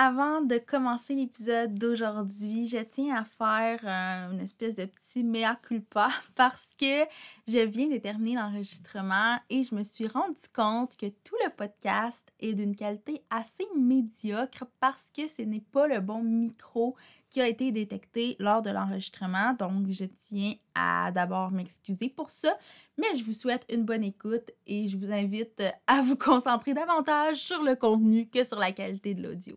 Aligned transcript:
Avant 0.00 0.42
de 0.42 0.58
commencer 0.58 1.16
l'épisode 1.16 1.74
d'aujourd'hui, 1.74 2.68
je 2.68 2.78
tiens 2.78 3.16
à 3.16 3.24
faire 3.24 3.80
euh, 3.82 4.32
une 4.32 4.38
espèce 4.38 4.76
de 4.76 4.84
petit 4.84 5.24
mea 5.24 5.56
culpa 5.56 6.08
parce 6.36 6.70
que 6.78 7.04
je 7.48 7.58
viens 7.66 7.88
de 7.88 7.96
terminer 7.96 8.36
l'enregistrement 8.36 9.38
et 9.50 9.64
je 9.64 9.74
me 9.74 9.82
suis 9.82 10.06
rendu 10.06 10.38
compte 10.54 10.96
que 10.96 11.06
tout 11.06 11.34
le 11.44 11.50
podcast 11.50 12.32
est 12.38 12.54
d'une 12.54 12.76
qualité 12.76 13.24
assez 13.28 13.66
médiocre 13.76 14.66
parce 14.78 15.10
que 15.10 15.26
ce 15.26 15.42
n'est 15.42 15.64
pas 15.72 15.88
le 15.88 15.98
bon 15.98 16.22
micro 16.22 16.94
qui 17.28 17.40
a 17.40 17.48
été 17.48 17.72
détecté 17.72 18.36
lors 18.38 18.62
de 18.62 18.70
l'enregistrement. 18.70 19.52
Donc, 19.54 19.90
je 19.90 20.04
tiens 20.04 20.54
à 20.76 21.10
d'abord 21.10 21.50
m'excuser 21.50 22.08
pour 22.08 22.30
ça, 22.30 22.56
mais 22.98 23.16
je 23.16 23.24
vous 23.24 23.32
souhaite 23.32 23.66
une 23.68 23.82
bonne 23.82 24.04
écoute 24.04 24.52
et 24.68 24.86
je 24.86 24.96
vous 24.96 25.10
invite 25.10 25.60
à 25.88 26.02
vous 26.02 26.16
concentrer 26.16 26.72
davantage 26.72 27.38
sur 27.38 27.64
le 27.64 27.74
contenu 27.74 28.28
que 28.28 28.44
sur 28.44 28.60
la 28.60 28.70
qualité 28.70 29.14
de 29.16 29.24
l'audio. 29.24 29.56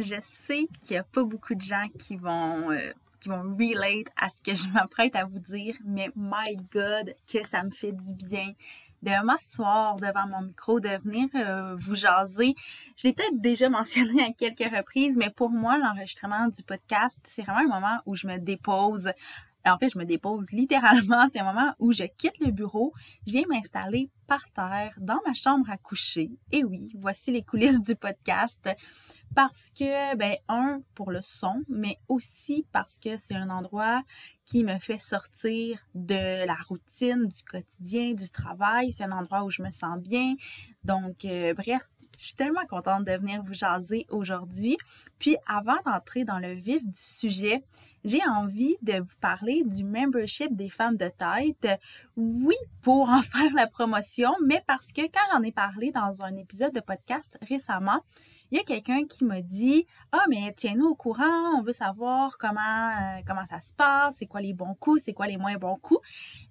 Je 0.00 0.16
sais 0.20 0.66
qu'il 0.80 0.92
n'y 0.92 0.98
a 0.98 1.04
pas 1.04 1.24
beaucoup 1.24 1.54
de 1.54 1.60
gens 1.60 1.86
qui 1.98 2.16
vont, 2.16 2.70
euh, 2.70 2.92
qui 3.20 3.28
vont 3.28 3.42
relate 3.42 4.08
à 4.16 4.28
ce 4.28 4.40
que 4.42 4.54
je 4.54 4.68
m'apprête 4.74 5.16
à 5.16 5.24
vous 5.24 5.38
dire, 5.38 5.74
mais 5.84 6.10
my 6.16 6.56
God, 6.72 7.14
que 7.30 7.46
ça 7.46 7.62
me 7.62 7.70
fait 7.70 7.92
du 7.92 8.14
bien 8.14 8.52
de 9.02 9.24
m'asseoir 9.24 9.96
devant 9.96 10.26
mon 10.26 10.42
micro, 10.42 10.78
de 10.78 10.90
venir 11.02 11.28
euh, 11.34 11.74
vous 11.76 11.94
jaser. 11.94 12.54
Je 12.96 13.08
l'ai 13.08 13.12
peut-être 13.14 13.40
déjà 13.40 13.68
mentionné 13.70 14.24
à 14.24 14.32
quelques 14.32 14.74
reprises, 14.74 15.16
mais 15.16 15.30
pour 15.30 15.50
moi, 15.50 15.78
l'enregistrement 15.78 16.48
du 16.48 16.62
podcast, 16.62 17.18
c'est 17.24 17.42
vraiment 17.42 17.74
un 17.74 17.80
moment 17.80 17.98
où 18.06 18.14
je 18.14 18.26
me 18.26 18.38
dépose. 18.38 19.10
En 19.66 19.78
fait, 19.78 19.90
je 19.90 19.98
me 19.98 20.04
dépose 20.04 20.50
littéralement. 20.52 21.28
C'est 21.28 21.40
un 21.40 21.44
moment 21.44 21.72
où 21.78 21.92
je 21.92 22.04
quitte 22.04 22.38
le 22.40 22.50
bureau, 22.50 22.92
je 23.26 23.32
viens 23.32 23.44
m'installer 23.48 24.08
par 24.26 24.50
terre 24.52 24.94
dans 24.98 25.18
ma 25.26 25.34
chambre 25.34 25.68
à 25.70 25.76
coucher. 25.76 26.30
Et 26.52 26.64
oui, 26.64 26.92
voici 26.98 27.32
les 27.32 27.42
coulisses 27.42 27.80
du 27.80 27.96
podcast 27.96 28.68
parce 29.34 29.70
que, 29.78 30.16
ben, 30.16 30.34
un, 30.48 30.80
pour 30.94 31.10
le 31.10 31.20
son, 31.22 31.62
mais 31.68 31.96
aussi 32.08 32.66
parce 32.72 32.98
que 32.98 33.16
c'est 33.16 33.34
un 33.34 33.50
endroit 33.50 34.02
qui 34.44 34.64
me 34.64 34.78
fait 34.78 34.98
sortir 34.98 35.78
de 35.94 36.44
la 36.46 36.56
routine, 36.68 37.26
du 37.26 37.42
quotidien, 37.44 38.14
du 38.14 38.30
travail. 38.30 38.92
C'est 38.92 39.04
un 39.04 39.12
endroit 39.12 39.44
où 39.44 39.50
je 39.50 39.62
me 39.62 39.70
sens 39.70 39.98
bien. 40.00 40.34
Donc, 40.82 41.24
euh, 41.24 41.54
bref, 41.54 41.82
je 42.20 42.26
suis 42.26 42.34
tellement 42.34 42.66
contente 42.68 43.06
de 43.06 43.12
venir 43.12 43.42
vous 43.42 43.54
jaser 43.54 44.04
aujourd'hui. 44.10 44.76
Puis, 45.18 45.38
avant 45.46 45.78
d'entrer 45.86 46.24
dans 46.24 46.38
le 46.38 46.52
vif 46.52 46.84
du 46.84 46.90
sujet, 46.92 47.62
j'ai 48.04 48.20
envie 48.28 48.76
de 48.82 49.00
vous 49.00 49.16
parler 49.22 49.62
du 49.64 49.84
membership 49.84 50.54
des 50.54 50.68
femmes 50.68 50.98
de 50.98 51.08
tête. 51.08 51.80
Oui, 52.16 52.56
pour 52.82 53.08
en 53.08 53.22
faire 53.22 53.54
la 53.54 53.66
promotion, 53.66 54.34
mais 54.44 54.62
parce 54.66 54.92
que 54.92 55.00
quand 55.00 55.32
j'en 55.32 55.42
ai 55.42 55.50
parlé 55.50 55.92
dans 55.92 56.22
un 56.22 56.36
épisode 56.36 56.74
de 56.74 56.80
podcast 56.80 57.38
récemment, 57.40 58.04
il 58.50 58.58
y 58.58 58.60
a 58.60 58.64
quelqu'un 58.64 59.04
qui 59.06 59.24
m'a 59.24 59.40
dit 59.42 59.86
Ah, 60.12 60.24
mais 60.28 60.52
tiens-nous 60.56 60.86
au 60.86 60.94
courant, 60.94 61.58
on 61.58 61.62
veut 61.62 61.72
savoir 61.72 62.36
comment, 62.38 62.60
euh, 62.60 63.20
comment 63.26 63.46
ça 63.46 63.60
se 63.60 63.72
passe, 63.74 64.16
c'est 64.18 64.26
quoi 64.26 64.40
les 64.40 64.52
bons 64.52 64.74
coups, 64.74 65.02
c'est 65.04 65.12
quoi 65.12 65.26
les 65.26 65.36
moins 65.36 65.56
bons 65.56 65.76
coups. 65.76 66.00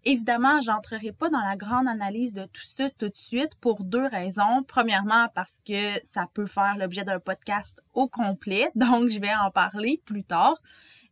Évidemment, 0.06 0.62
j'entrerai 0.62 1.12
pas 1.12 1.30
dans 1.30 1.42
la 1.42 1.56
grande 1.56 1.88
analyse 1.88 2.34
de 2.34 2.46
tout 2.46 2.62
ça 2.62 2.90
tout 2.90 3.10
de 3.10 3.18
suite 3.18 3.56
pour 3.60 3.84
deux 3.84 4.06
raisons. 4.06 4.64
Premièrement, 4.68 5.28
parce 5.36 5.60
que 5.68 5.94
ça 6.04 6.28
peut 6.34 6.48
faire 6.48 6.78
l'objet 6.78 7.04
d'un 7.04 7.20
podcast 7.20 7.82
au 7.94 8.08
complet, 8.08 8.72
donc 8.76 9.10
je 9.10 9.20
vais 9.20 9.34
en 9.36 9.52
parler 9.52 10.02
plus 10.06 10.24
tard. 10.24 10.56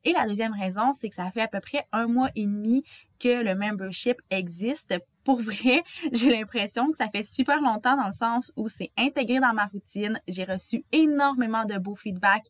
Et 0.04 0.14
la 0.14 0.28
deuxième 0.28 0.54
raison, 0.54 0.94
c'est 0.94 1.10
que 1.10 1.16
ça 1.16 1.30
fait 1.32 1.42
à 1.42 1.48
peu 1.48 1.60
près 1.60 1.86
un 1.92 2.08
mois 2.08 2.30
et 2.36 2.46
demi 2.46 2.84
que 3.20 3.44
le 3.44 3.56
membership 3.56 4.22
existe. 4.30 4.94
Pour 5.24 5.42
vrai, 5.42 5.84
j'ai 6.12 6.30
l'impression 6.30 6.92
que 6.92 6.98
ça 6.98 7.10
fait 7.10 7.24
super 7.24 7.62
longtemps 7.62 7.98
dans 7.98 8.08
le 8.08 8.14
sens 8.14 8.54
où 8.56 8.70
c'est 8.70 8.92
intégré 8.98 9.40
dans 9.40 9.54
ma 9.54 9.66
routine. 9.66 10.22
J'ai 10.28 10.44
reçu 10.44 10.86
énormément 10.92 11.66
de 11.66 11.78
beaux 11.78 11.96
feedbacks. 11.96 12.48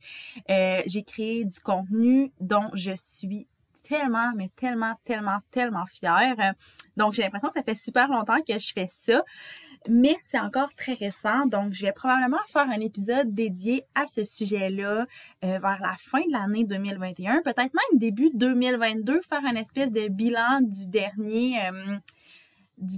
Euh, 0.50 0.82
j'ai 0.86 1.04
créé 1.04 1.46
du 1.46 1.60
contenu 1.60 2.32
dont 2.40 2.70
je 2.74 2.92
suis 2.96 3.48
tellement, 3.88 4.32
mais 4.36 4.50
tellement, 4.56 4.96
tellement, 5.06 5.40
tellement 5.52 5.86
fière. 5.86 6.36
Donc, 6.96 7.14
j'ai 7.14 7.24
l'impression 7.24 7.50
que 7.50 7.56
ça 7.56 7.64
fait 7.64 7.76
super 7.76 8.08
longtemps 8.10 8.42
que 8.48 8.58
je 8.58 8.72
fais 8.74 8.88
ça 8.88 9.24
mais 9.90 10.16
c'est 10.22 10.40
encore 10.40 10.74
très 10.74 10.94
récent, 10.94 11.46
donc 11.46 11.74
je 11.74 11.86
vais 11.86 11.92
probablement 11.92 12.40
faire 12.48 12.68
un 12.70 12.80
épisode 12.80 13.34
dédié 13.34 13.84
à 13.96 14.06
ce 14.08 14.24
sujet-là 14.24 15.06
euh, 15.44 15.58
vers 15.58 15.80
la 15.82 15.96
fin 15.98 16.20
de 16.20 16.32
l'année 16.32 16.66
2021, 16.66 17.42
peut-être 17.42 17.74
même 17.74 18.00
début 18.00 18.30
2022, 18.34 19.22
faire 19.22 19.46
un 19.46 19.56
espèce 19.56 19.92
de 19.92 20.08
bilan 20.08 20.62
du 20.62 20.88
dernier, 20.88 21.60
euh, 21.68 21.96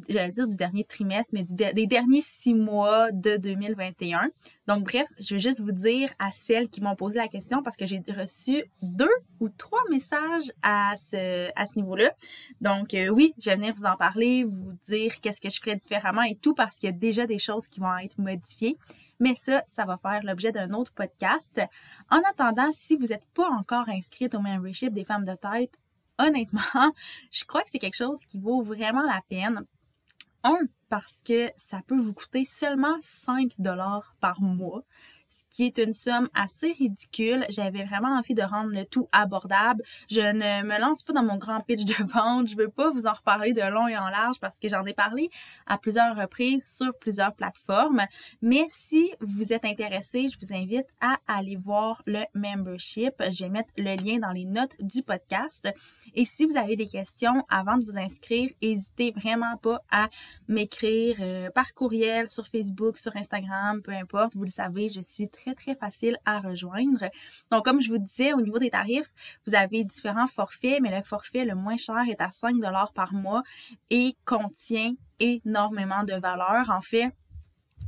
j'allais 0.08 0.32
dire 0.32 0.48
du 0.48 0.56
dernier 0.56 0.84
trimestre, 0.84 1.34
mais 1.34 1.44
du 1.44 1.54
des 1.56 1.88
derniers 1.88 2.22
six 2.22 2.54
mois 2.54 3.12
de 3.12 3.38
2021. 3.38 4.30
Donc, 4.68 4.84
bref, 4.84 5.08
je 5.20 5.36
vais 5.36 5.40
juste 5.40 5.62
vous 5.62 5.72
dire 5.72 6.12
à 6.20 6.32
celles 6.32 6.70
qui 6.70 6.82
m'ont 6.82 6.96
posé 6.96 7.18
la 7.18 7.28
question 7.28 7.64
parce 7.64 7.76
que 7.76 7.86
j'ai 7.86 8.04
reçu 8.10 8.64
deux 8.82 9.10
ou 9.40 9.50
trois 9.50 9.82
messages 9.90 10.52
à 10.62 10.94
ce, 10.98 11.50
à 11.56 11.66
ce 11.66 11.76
niveau-là. 11.78 12.12
Donc, 12.62 12.94
euh, 12.94 13.10
oui, 13.10 13.34
je 13.40 13.50
vais 13.50 13.56
venir 13.56 13.74
vous 13.76 13.86
en 13.86 13.96
parler, 13.96 14.44
vous 14.44 14.74
dire 14.88 15.20
qu'est-ce 15.22 15.42
que 15.42 15.50
je 15.50 15.60
ferais 15.60 15.76
différemment 15.76 16.24
et 16.24 16.36
tout 16.36 16.54
parce 16.54 16.78
qu'il 16.78 16.90
y 16.90 16.94
a 16.94 16.96
déjà 16.96 17.26
des 17.26 17.40
choses 17.40 17.68
qui 17.68 17.80
vont 17.80 17.98
être 17.98 18.18
modifiées. 18.20 18.78
Mais 19.20 19.36
ça, 19.36 19.64
ça 19.68 19.86
va 19.86 19.98
faire 19.98 20.22
l'objet 20.24 20.52
d'un 20.52 20.72
autre 20.72 20.94
podcast. 20.94 21.60
En 22.10 22.22
attendant, 22.30 22.72
si 22.72 22.96
vous 22.96 23.08
n'êtes 23.08 23.26
pas 23.34 23.50
encore 23.50 23.90
inscrite 23.90 24.34
au 24.34 24.40
membership 24.40 24.94
des 24.94 25.04
femmes 25.04 25.26
de 25.26 25.36
tête, 25.36 25.79
honnêtement, 26.20 26.62
je 27.32 27.44
crois 27.46 27.64
que 27.64 27.70
c'est 27.70 27.80
quelque 27.80 27.96
chose 27.98 28.24
qui 28.26 28.40
vaut 28.40 28.62
vraiment 28.62 29.04
la 29.04 29.22
peine. 29.30 29.66
Un, 30.44 30.60
parce 30.90 31.20
que 31.26 31.50
ça 31.58 31.82
peut 31.86 32.00
vous 32.00 32.14
coûter 32.14 32.46
seulement 32.46 32.98
5 33.02 33.54
dollars 33.60 34.16
par 34.22 34.42
mois 34.42 34.84
qui 35.50 35.66
est 35.66 35.78
une 35.78 35.94
somme 35.94 36.30
assez 36.34 36.72
ridicule. 36.72 37.46
J'avais 37.50 37.84
vraiment 37.84 38.18
envie 38.18 38.34
de 38.34 38.42
rendre 38.42 38.72
le 38.72 38.86
tout 38.86 39.08
abordable. 39.12 39.84
Je 40.10 40.22
ne 40.22 40.64
me 40.64 40.80
lance 40.80 41.04
pas 41.04 41.14
dans 41.14 41.24
mon 41.24 41.38
grand 41.38 41.60
pitch 41.62 41.86
de 41.86 42.04
vente. 42.04 42.48
Je 42.48 42.56
veux 42.56 42.70
pas 42.70 42.90
vous 42.90 43.08
en 43.08 43.14
reparler 43.14 43.54
de 43.54 43.62
long 43.62 43.88
et 43.88 43.98
en 43.98 44.10
large 44.10 44.40
parce 44.40 44.58
que 44.60 44.68
j'en 44.68 44.86
ai 44.86 44.94
parlé 44.94 45.30
à 45.66 45.78
plusieurs 45.78 46.16
reprises 46.16 46.74
sur 46.78 46.94
plusieurs 46.98 47.34
plateformes. 47.34 48.06
Mais 48.42 48.66
si 48.70 49.12
vous 49.22 49.54
êtes 49.54 49.66
intéressé, 49.66 50.28
je 50.30 50.38
vous 50.40 50.54
invite 50.54 50.88
à 51.02 51.18
aller 51.28 51.56
voir 51.56 52.02
le 52.06 52.24
membership. 52.34 53.14
Je 53.32 53.44
vais 53.44 53.50
mettre 53.50 53.72
le 53.78 53.96
lien 53.96 54.20
dans 54.20 54.32
les 54.32 54.46
notes 54.46 54.76
du 54.80 55.04
podcast. 55.04 55.70
Et 56.16 56.26
si 56.26 56.46
vous 56.46 56.58
avez 56.58 56.76
des 56.76 56.88
questions 56.88 57.46
avant 57.50 57.78
de 57.78 57.86
vous 57.86 57.98
inscrire, 57.98 58.50
n'hésitez 58.62 59.12
vraiment 59.12 59.58
pas 59.58 59.82
à 59.92 60.10
m'écrire 60.48 61.18
euh, 61.20 61.50
par 61.52 61.74
courriel, 61.74 62.30
sur 62.30 62.48
Facebook, 62.48 62.98
sur 62.98 63.16
Instagram, 63.16 63.82
peu 63.82 63.92
importe. 63.92 64.36
Vous 64.36 64.44
le 64.44 64.50
savez, 64.50 64.90
je 64.90 65.02
suis 65.02 65.28
très, 65.42 65.56
très 65.56 65.76
facile 65.76 66.18
à 66.26 66.40
rejoindre. 66.40 67.10
Donc, 67.52 67.66
comme 67.66 67.82
je 67.82 67.90
vous 67.90 67.98
disais, 67.98 68.34
au 68.34 68.42
niveau 68.42 68.60
des 68.60 68.70
tarifs, 68.70 69.12
vous 69.46 69.56
avez 69.56 69.84
différents 69.84 70.28
forfaits, 70.28 70.80
mais 70.82 70.96
le 70.96 71.04
forfait 71.04 71.46
le 71.46 71.56
moins 71.56 71.78
cher 71.78 72.04
est 72.08 72.22
à 72.22 72.32
5 72.32 72.56
par 72.94 73.14
mois 73.14 73.44
et 73.90 74.16
contient 74.26 74.94
énormément 75.20 76.04
de 76.04 76.14
valeur. 76.14 76.70
En 76.70 76.82
fait, 76.82 77.12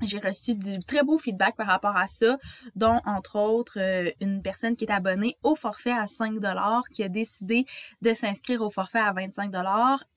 j'ai 0.01 0.19
reçu 0.19 0.55
du 0.55 0.79
très 0.79 1.03
beau 1.03 1.17
feedback 1.17 1.55
par 1.55 1.67
rapport 1.67 1.95
à 1.95 2.07
ça, 2.07 2.37
dont 2.75 2.99
entre 3.05 3.37
autres 3.37 3.79
euh, 3.79 4.11
une 4.19 4.41
personne 4.41 4.75
qui 4.75 4.85
est 4.85 4.91
abonnée 4.91 5.37
au 5.43 5.55
forfait 5.55 5.91
à 5.91 6.07
5 6.07 6.33
qui 6.91 7.03
a 7.03 7.09
décidé 7.09 7.65
de 8.01 8.13
s'inscrire 8.13 8.61
au 8.61 8.69
forfait 8.69 8.99
à 8.99 9.13
25 9.13 9.53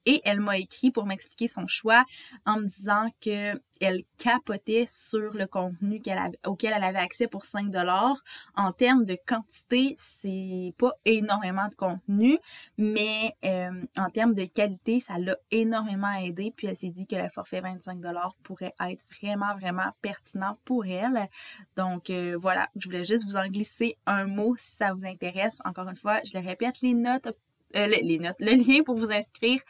et 0.06 0.20
elle 0.25 0.40
m'a 0.40 0.58
écrit 0.58 0.90
pour 0.90 1.06
m'expliquer 1.06 1.48
son 1.48 1.66
choix 1.66 2.04
en 2.46 2.60
me 2.60 2.66
disant 2.66 3.08
que 3.20 3.60
elle 3.80 4.02
capotait 4.18 4.86
sur 4.88 5.34
le 5.34 5.46
contenu 5.46 6.00
auquel 6.46 6.72
elle 6.76 6.84
avait 6.84 6.98
accès 6.98 7.28
pour 7.28 7.44
5 7.44 7.70
dollars. 7.70 8.22
En 8.56 8.72
termes 8.72 9.04
de 9.04 9.16
quantité, 9.26 9.94
c'est 9.98 10.74
pas 10.78 10.92
énormément 11.04 11.68
de 11.68 11.74
contenu, 11.74 12.38
mais 12.78 13.34
euh, 13.44 13.70
en 13.96 14.10
termes 14.10 14.34
de 14.34 14.44
qualité, 14.44 15.00
ça 15.00 15.18
l'a 15.18 15.36
énormément 15.50 16.12
aidé. 16.12 16.52
Puis 16.56 16.66
elle 16.66 16.76
s'est 16.76 16.90
dit 16.90 17.06
que 17.06 17.16
le 17.16 17.28
forfait 17.28 17.60
25 17.60 18.00
dollars 18.00 18.34
pourrait 18.42 18.74
être 18.80 19.04
vraiment, 19.20 19.54
vraiment 19.56 19.92
pertinent 20.02 20.58
pour 20.64 20.86
elle. 20.86 21.28
Donc 21.76 22.10
euh, 22.10 22.36
voilà, 22.38 22.68
je 22.76 22.86
voulais 22.86 23.04
juste 23.04 23.24
vous 23.26 23.36
en 23.36 23.46
glisser 23.48 23.96
un 24.06 24.26
mot 24.26 24.54
si 24.56 24.76
ça 24.76 24.92
vous 24.92 25.04
intéresse. 25.04 25.58
Encore 25.64 25.88
une 25.88 25.96
fois, 25.96 26.20
je 26.24 26.38
le 26.38 26.44
répète, 26.44 26.80
les 26.82 26.94
notes 26.94 27.28
euh, 27.76 27.86
les 27.86 28.18
notes, 28.18 28.36
le 28.40 28.52
lien 28.52 28.82
pour 28.82 28.96
vous 28.96 29.10
inscrire 29.10 29.60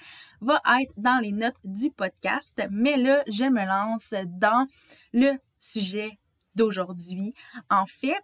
va 0.41 0.61
être 0.81 0.95
dans 0.97 1.21
les 1.21 1.33
notes 1.33 1.57
du 1.65 1.91
podcast. 1.91 2.63
Mais 2.71 2.97
là, 2.97 3.23
je 3.27 3.45
me 3.45 3.65
lance 3.65 4.15
dans 4.27 4.67
le 5.13 5.33
sujet 5.59 6.19
d'aujourd'hui. 6.55 7.35
En 7.71 7.87
fait, 7.87 8.21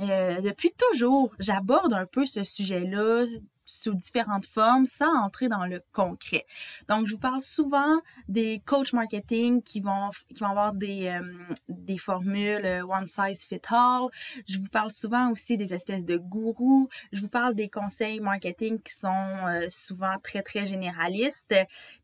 euh, 0.00 0.40
depuis 0.40 0.72
toujours, 0.76 1.34
j'aborde 1.38 1.92
un 1.92 2.06
peu 2.06 2.26
ce 2.26 2.42
sujet-là 2.42 3.26
sous 3.74 3.94
différentes 3.94 4.46
formes 4.46 4.86
sans 4.86 5.12
entrer 5.22 5.48
dans 5.48 5.66
le 5.66 5.82
concret. 5.92 6.46
Donc, 6.88 7.06
je 7.06 7.14
vous 7.14 7.20
parle 7.20 7.40
souvent 7.40 8.00
des 8.28 8.60
coach 8.64 8.92
marketing 8.92 9.62
qui 9.62 9.80
vont, 9.80 10.10
avoir 10.40 10.72
des, 10.72 11.08
euh, 11.08 11.96
formules 11.98 12.64
euh, 12.64 12.86
one 12.86 13.06
size 13.06 13.44
fit 13.44 13.60
all. 13.70 14.08
Je 14.48 14.58
vous 14.58 14.68
parle 14.68 14.90
souvent 14.90 15.30
aussi 15.30 15.56
des 15.56 15.74
espèces 15.74 16.04
de 16.04 16.16
gourous. 16.16 16.88
Je 17.12 17.20
vous 17.20 17.28
parle 17.28 17.54
des 17.54 17.68
conseils 17.68 18.20
marketing 18.20 18.80
qui 18.82 18.92
sont 18.94 19.68
souvent 19.68 20.18
très, 20.22 20.42
très 20.42 20.66
généralistes. 20.66 21.54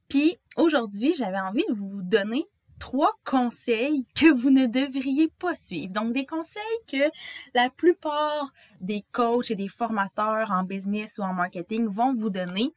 Puis, 0.09 0.39
aujourd'hui, 0.57 1.15
j'avais 1.15 1.39
envie 1.39 1.65
de 1.69 1.75
vous 1.75 2.03
donner 2.03 2.47
trois 2.81 3.13
conseils 3.25 4.05
que 4.17 4.33
vous 4.33 4.51
ne 4.51 4.67
devriez 4.67 5.29
pas 5.39 5.55
suivre. 5.55 5.93
Donc, 5.93 6.13
des 6.13 6.27
conseils 6.27 6.63
que 6.91 7.11
la 7.55 7.71
plupart 7.71 8.53
des 8.81 9.05
coachs 9.13 9.53
et 9.53 9.55
des 9.55 9.69
formateurs 9.69 10.51
en 10.51 10.65
business 10.65 11.19
ou 11.19 11.23
en 11.23 11.35
marketing 11.35 11.87
vont 11.87 12.15
vous 12.15 12.31
donner. 12.31 12.75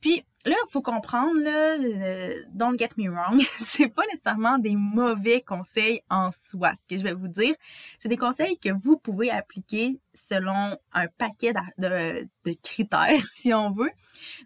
Puis, 0.00 0.24
là, 0.44 0.56
il 0.66 0.70
faut 0.70 0.82
comprendre, 0.82 1.40
là, 1.40 1.76
euh, 1.78 2.42
don't 2.52 2.78
get 2.78 2.90
me 2.96 3.08
wrong, 3.08 3.40
c'est 3.56 3.88
pas 3.88 4.02
nécessairement 4.12 4.58
des 4.58 4.76
mauvais 4.76 5.40
conseils 5.42 6.00
en 6.10 6.30
soi, 6.30 6.72
ce 6.74 6.86
que 6.86 6.98
je 6.98 7.02
vais 7.02 7.14
vous 7.14 7.28
dire. 7.28 7.54
C'est 7.98 8.08
des 8.08 8.16
conseils 8.16 8.58
que 8.58 8.70
vous 8.70 8.96
pouvez 8.96 9.30
appliquer 9.30 10.00
selon 10.14 10.76
un 10.92 11.06
paquet 11.18 11.52
de, 11.78 12.28
de, 12.44 12.56
critères, 12.62 13.24
si 13.24 13.52
on 13.54 13.70
veut. 13.70 13.90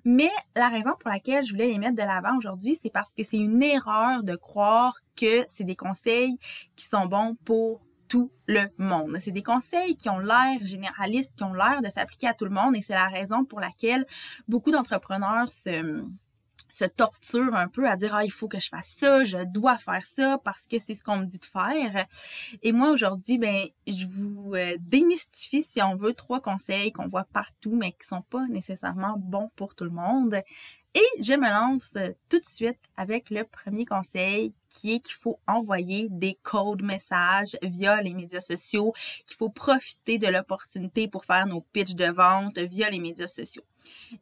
Mais 0.04 0.30
la 0.54 0.68
raison 0.68 0.92
pour 0.98 1.10
laquelle 1.10 1.44
je 1.44 1.52
voulais 1.52 1.68
les 1.68 1.78
mettre 1.78 1.96
de 1.96 2.02
l'avant 2.02 2.36
aujourd'hui, 2.36 2.78
c'est 2.80 2.92
parce 2.92 3.12
que 3.12 3.22
c'est 3.22 3.38
une 3.38 3.62
erreur 3.62 4.22
de 4.22 4.36
croire 4.36 5.00
que 5.16 5.44
c'est 5.48 5.64
des 5.64 5.76
conseils 5.76 6.38
qui 6.76 6.84
sont 6.84 7.06
bons 7.06 7.36
pour 7.44 7.85
tout 8.08 8.30
le 8.46 8.68
monde. 8.78 9.16
C'est 9.20 9.30
des 9.30 9.42
conseils 9.42 9.96
qui 9.96 10.08
ont 10.08 10.18
l'air 10.18 10.58
généralistes, 10.62 11.34
qui 11.36 11.44
ont 11.44 11.54
l'air 11.54 11.82
de 11.82 11.90
s'appliquer 11.90 12.28
à 12.28 12.34
tout 12.34 12.44
le 12.44 12.50
monde 12.50 12.76
et 12.76 12.82
c'est 12.82 12.94
la 12.94 13.08
raison 13.08 13.44
pour 13.44 13.60
laquelle 13.60 14.06
beaucoup 14.48 14.70
d'entrepreneurs 14.70 15.50
se 15.52 16.04
se 16.76 16.84
torturent 16.84 17.54
un 17.54 17.68
peu 17.68 17.88
à 17.88 17.96
dire 17.96 18.14
ah 18.14 18.24
il 18.24 18.30
faut 18.30 18.48
que 18.48 18.60
je 18.60 18.68
fasse 18.68 18.94
ça, 18.98 19.24
je 19.24 19.38
dois 19.44 19.78
faire 19.78 20.06
ça 20.06 20.38
parce 20.44 20.66
que 20.66 20.78
c'est 20.78 20.92
ce 20.92 21.02
qu'on 21.02 21.16
me 21.16 21.24
dit 21.24 21.38
de 21.38 21.44
faire. 21.46 22.06
Et 22.62 22.72
moi 22.72 22.90
aujourd'hui 22.90 23.38
ben 23.38 23.66
je 23.86 24.06
vous 24.06 24.52
euh, 24.54 24.76
démystifie 24.80 25.62
si 25.62 25.80
on 25.80 25.96
veut 25.96 26.12
trois 26.12 26.42
conseils 26.42 26.92
qu'on 26.92 27.08
voit 27.08 27.24
partout 27.32 27.74
mais 27.74 27.92
qui 27.92 28.06
sont 28.06 28.20
pas 28.20 28.46
nécessairement 28.48 29.14
bons 29.16 29.50
pour 29.56 29.74
tout 29.74 29.84
le 29.84 29.90
monde. 29.90 30.42
Et 30.96 31.22
je 31.22 31.34
me 31.34 31.46
lance 31.46 31.94
euh, 31.96 32.12
tout 32.30 32.40
de 32.40 32.46
suite 32.46 32.78
avec 32.96 33.28
le 33.28 33.44
premier 33.44 33.84
conseil 33.84 34.54
qui 34.70 34.94
est 34.94 35.00
qu'il 35.00 35.14
faut 35.14 35.38
envoyer 35.46 36.08
des 36.10 36.38
codes 36.42 36.82
messages 36.82 37.54
via 37.60 38.00
les 38.00 38.14
médias 38.14 38.40
sociaux, 38.40 38.94
qu'il 39.26 39.36
faut 39.36 39.50
profiter 39.50 40.16
de 40.16 40.26
l'opportunité 40.26 41.06
pour 41.06 41.26
faire 41.26 41.46
nos 41.46 41.60
pitches 41.60 41.96
de 41.96 42.06
vente 42.06 42.58
via 42.58 42.88
les 42.88 42.98
médias 42.98 43.26
sociaux. 43.26 43.62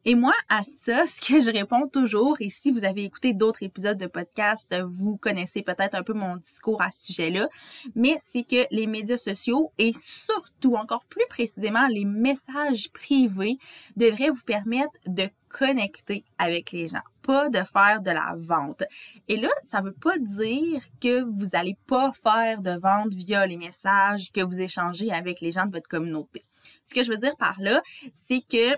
Et 0.03 0.15
moi, 0.15 0.33
à 0.49 0.63
ça, 0.63 1.05
ce 1.05 1.21
que 1.21 1.41
je 1.41 1.51
réponds 1.51 1.87
toujours, 1.87 2.37
et 2.39 2.49
si 2.49 2.71
vous 2.71 2.83
avez 2.83 3.03
écouté 3.03 3.33
d'autres 3.33 3.63
épisodes 3.63 3.97
de 3.97 4.07
podcast, 4.07 4.73
vous 4.87 5.17
connaissez 5.17 5.61
peut-être 5.61 5.95
un 5.95 6.03
peu 6.03 6.13
mon 6.13 6.37
discours 6.37 6.81
à 6.81 6.91
ce 6.91 7.07
sujet-là, 7.07 7.47
mais 7.95 8.17
c'est 8.19 8.43
que 8.43 8.65
les 8.71 8.87
médias 8.87 9.17
sociaux 9.17 9.71
et 9.77 9.93
surtout, 9.97 10.75
encore 10.75 11.05
plus 11.05 11.25
précisément, 11.29 11.87
les 11.87 12.05
messages 12.05 12.89
privés 12.91 13.57
devraient 13.95 14.29
vous 14.29 14.43
permettre 14.45 14.93
de 15.05 15.29
connecter 15.49 16.25
avec 16.37 16.71
les 16.71 16.87
gens, 16.87 17.03
pas 17.21 17.49
de 17.49 17.63
faire 17.63 18.01
de 18.01 18.11
la 18.11 18.35
vente. 18.37 18.83
Et 19.29 19.37
là, 19.37 19.47
ça 19.63 19.81
veut 19.81 19.93
pas 19.93 20.17
dire 20.17 20.81
que 20.99 21.21
vous 21.21 21.49
allez 21.53 21.77
pas 21.87 22.11
faire 22.11 22.61
de 22.61 22.71
vente 22.71 23.13
via 23.13 23.45
les 23.47 23.55
messages 23.55 24.31
que 24.33 24.41
vous 24.41 24.59
échangez 24.59 25.11
avec 25.11 25.39
les 25.39 25.53
gens 25.53 25.65
de 25.65 25.71
votre 25.71 25.87
communauté. 25.87 26.43
Ce 26.83 26.93
que 26.93 27.03
je 27.03 27.11
veux 27.11 27.17
dire 27.17 27.37
par 27.37 27.55
là, 27.61 27.81
c'est 28.13 28.41
que 28.41 28.75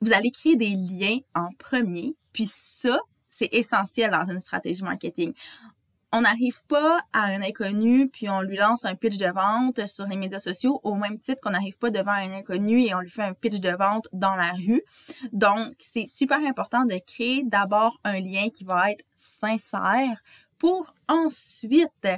vous 0.00 0.12
allez 0.12 0.30
créer 0.30 0.56
des 0.56 0.74
liens 0.74 1.18
en 1.34 1.48
premier, 1.58 2.14
puis 2.32 2.46
ça, 2.46 2.98
c'est 3.28 3.48
essentiel 3.52 4.10
dans 4.10 4.24
une 4.30 4.38
stratégie 4.38 4.82
marketing. 4.82 5.32
On 6.12 6.22
n'arrive 6.22 6.62
pas 6.68 7.00
à 7.12 7.24
un 7.24 7.42
inconnu 7.42 8.08
puis 8.08 8.30
on 8.30 8.40
lui 8.40 8.56
lance 8.56 8.84
un 8.84 8.94
pitch 8.94 9.18
de 9.18 9.26
vente 9.26 9.86
sur 9.86 10.06
les 10.06 10.16
médias 10.16 10.38
sociaux 10.38 10.80
au 10.84 10.94
même 10.94 11.18
titre 11.18 11.40
qu'on 11.42 11.50
n'arrive 11.50 11.76
pas 11.76 11.90
devant 11.90 12.12
un 12.12 12.32
inconnu 12.32 12.82
et 12.84 12.94
on 12.94 13.00
lui 13.00 13.10
fait 13.10 13.24
un 13.24 13.34
pitch 13.34 13.60
de 13.60 13.70
vente 13.70 14.08
dans 14.12 14.34
la 14.34 14.52
rue. 14.52 14.82
Donc, 15.32 15.74
c'est 15.78 16.06
super 16.06 16.38
important 16.38 16.84
de 16.84 16.98
créer 17.06 17.42
d'abord 17.44 17.98
un 18.04 18.20
lien 18.20 18.48
qui 18.48 18.64
va 18.64 18.92
être 18.92 19.04
sincère 19.16 20.22
pour 20.58 20.94
ensuite 21.08 22.08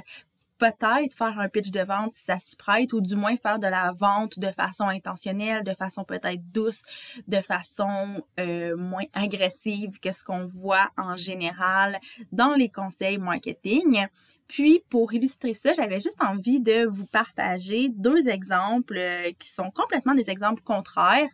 peut-être 0.59 1.15
faire 1.15 1.39
un 1.39 1.49
pitch 1.49 1.71
de 1.71 1.79
vente 1.79 2.13
si 2.13 2.25
ça 2.25 2.37
s'y 2.37 2.55
prête, 2.55 2.93
ou 2.93 3.01
du 3.01 3.15
moins 3.15 3.35
faire 3.37 3.57
de 3.57 3.67
la 3.67 3.93
vente 3.93 4.37
de 4.37 4.51
façon 4.51 4.83
intentionnelle, 4.83 5.63
de 5.63 5.73
façon 5.73 6.03
peut-être 6.03 6.41
douce, 6.51 6.83
de 7.27 7.41
façon 7.41 8.23
euh, 8.39 8.77
moins 8.77 9.05
agressive 9.13 9.99
que 9.99 10.11
ce 10.11 10.23
qu'on 10.23 10.45
voit 10.45 10.89
en 10.97 11.17
général 11.17 11.97
dans 12.31 12.53
les 12.53 12.69
conseils 12.69 13.17
marketing. 13.17 14.05
Puis, 14.47 14.83
pour 14.89 15.13
illustrer 15.13 15.53
ça, 15.53 15.73
j'avais 15.73 15.99
juste 15.99 16.21
envie 16.21 16.59
de 16.59 16.85
vous 16.85 17.05
partager 17.05 17.89
deux 17.89 18.27
exemples 18.27 18.97
euh, 18.97 19.31
qui 19.39 19.47
sont 19.47 19.71
complètement 19.71 20.15
des 20.15 20.29
exemples 20.29 20.61
contraires 20.63 21.29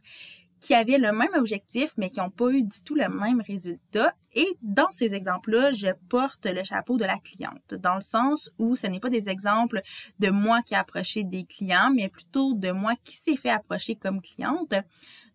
qui 0.65 0.73
avaient 0.73 0.97
le 0.97 1.11
même 1.11 1.35
objectif, 1.35 1.93
mais 1.95 2.09
qui 2.09 2.19
n'ont 2.19 2.31
pas 2.31 2.49
eu 2.49 2.63
du 2.63 2.81
tout 2.83 2.95
le 2.95 3.07
même 3.07 3.39
résultat. 3.39 4.15
Et 4.33 4.47
dans 4.63 4.89
ces 4.89 5.13
exemples-là, 5.13 5.71
je 5.71 5.89
porte 6.09 6.47
le 6.47 6.63
chapeau 6.63 6.97
de 6.97 7.05
la 7.05 7.19
cliente, 7.19 7.75
dans 7.75 7.93
le 7.93 8.01
sens 8.01 8.49
où 8.57 8.75
ce 8.75 8.87
n'est 8.87 8.99
pas 8.99 9.11
des 9.11 9.29
exemples 9.29 9.83
de 10.17 10.31
moi 10.31 10.63
qui 10.63 10.73
ai 10.73 10.77
approché 10.77 11.23
des 11.23 11.45
clients, 11.45 11.91
mais 11.93 12.09
plutôt 12.09 12.55
de 12.55 12.71
moi 12.71 12.95
qui 13.03 13.15
s'est 13.15 13.35
fait 13.35 13.51
approcher 13.51 13.95
comme 13.95 14.23
cliente. 14.23 14.73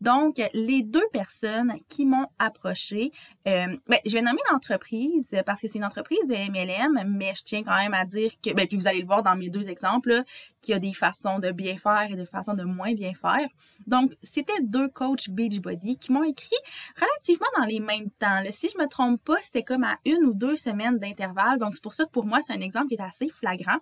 Donc, 0.00 0.40
les 0.54 0.82
deux 0.82 1.06
personnes 1.12 1.74
qui 1.88 2.06
m'ont 2.06 2.26
approché, 2.38 3.12
euh, 3.46 3.76
ben, 3.86 3.98
je 4.06 4.12
vais 4.12 4.22
nommer 4.22 4.40
l'entreprise 4.50 5.34
parce 5.44 5.60
que 5.60 5.68
c'est 5.68 5.78
une 5.78 5.84
entreprise 5.84 6.26
de 6.26 6.34
MLM, 6.34 7.06
mais 7.06 7.34
je 7.34 7.44
tiens 7.44 7.62
quand 7.62 7.76
même 7.76 7.92
à 7.92 8.06
dire 8.06 8.32
que, 8.42 8.54
ben, 8.54 8.66
puis 8.66 8.78
vous 8.78 8.88
allez 8.88 9.00
le 9.00 9.06
voir 9.06 9.22
dans 9.22 9.36
mes 9.36 9.50
deux 9.50 9.68
exemples, 9.68 10.22
qu'il 10.62 10.72
y 10.72 10.74
a 10.74 10.78
des 10.78 10.94
façons 10.94 11.38
de 11.38 11.50
bien 11.50 11.76
faire 11.76 12.08
et 12.10 12.16
des 12.16 12.24
façons 12.24 12.54
de 12.54 12.64
moins 12.64 12.94
bien 12.94 13.12
faire. 13.12 13.46
Donc, 13.86 14.12
c'était 14.22 14.60
deux 14.62 14.88
coachs 14.88 15.28
Beachbody 15.28 15.98
qui 15.98 16.12
m'ont 16.12 16.24
écrit 16.24 16.56
relativement 16.98 17.48
dans 17.58 17.66
les 17.66 17.80
mêmes 17.80 18.10
temps. 18.18 18.42
si 18.50 18.68
je 18.68 18.78
me 18.78 18.88
trompe 18.88 19.22
pas, 19.22 19.36
c'était 19.42 19.64
comme 19.64 19.84
à 19.84 19.98
une 20.06 20.24
ou 20.24 20.32
deux 20.32 20.56
semaines 20.56 20.98
d'intervalle. 20.98 21.58
Donc, 21.58 21.74
c'est 21.74 21.82
pour 21.82 21.94
ça 21.94 22.06
que 22.06 22.10
pour 22.10 22.24
moi, 22.24 22.40
c'est 22.40 22.54
un 22.54 22.60
exemple 22.60 22.88
qui 22.88 22.94
est 22.94 23.02
assez 23.02 23.28
flagrant. 23.28 23.78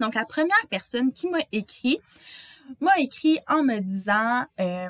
Donc, 0.00 0.14
la 0.14 0.24
première 0.24 0.66
personne 0.70 1.12
qui 1.12 1.28
m'a 1.28 1.40
écrit 1.52 1.98
m'a 2.80 2.96
écrit 2.98 3.38
en 3.48 3.62
me 3.62 3.80
disant... 3.80 4.46
Euh, 4.58 4.88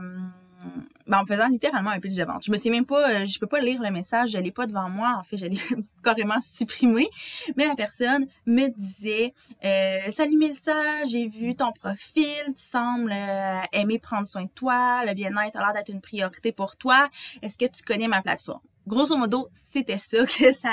ben, 1.07 1.21
en 1.21 1.27
faisant 1.27 1.49
littéralement 1.49 1.91
un 1.91 2.01
pitch 2.01 2.15
de 2.15 2.25
vente. 2.25 2.45
Je 2.45 2.53
me 2.53 2.57
sais 2.57 2.71
même 2.71 2.87
pas, 2.87 3.11
euh, 3.11 3.27
je 3.27 3.39
peux 3.39 3.47
pas 3.47 3.61
lire 3.61 3.83
le 3.83 3.91
message, 3.91 4.31
je 4.31 4.39
l'ai 4.39 4.51
pas 4.51 4.67
devant 4.67 4.89
moi. 4.89 5.17
En 5.19 5.23
fait, 5.23 5.37
je 5.37 5.47
l'ai 5.47 5.59
carrément 6.05 6.41
supprimé. 6.41 7.09
Mais 7.57 7.67
la 7.67 7.75
personne 7.75 8.27
me 8.47 8.69
disait 8.69 9.35
euh, 9.65 10.11
Salut 10.11 10.37
Mélissa, 10.37 11.05
j'ai 11.05 11.29
vu 11.29 11.55
ton 11.55 11.73
profil, 11.73 12.43
tu 12.47 12.63
sembles 12.63 13.13
euh, 13.13 13.61
aimer 13.73 13.99
prendre 13.99 14.27
soin 14.27 14.45
de 14.45 14.51
toi, 14.51 15.05
le 15.05 15.15
bien-être 15.15 15.57
a 15.57 15.61
l'air 15.61 15.73
d'être 15.73 15.91
une 15.91 16.01
priorité 16.01 16.53
pour 16.53 16.77
toi. 16.77 17.09
Est-ce 17.43 17.59
que 17.59 17.67
tu 17.67 17.83
connais 17.83 18.09
ma 18.09 18.23
plateforme? 18.23 18.61
Grosso 18.87 19.17
modo, 19.17 19.49
c'était 19.53 19.99
ça 19.99 20.27
que 20.27 20.53
ça 20.53 20.71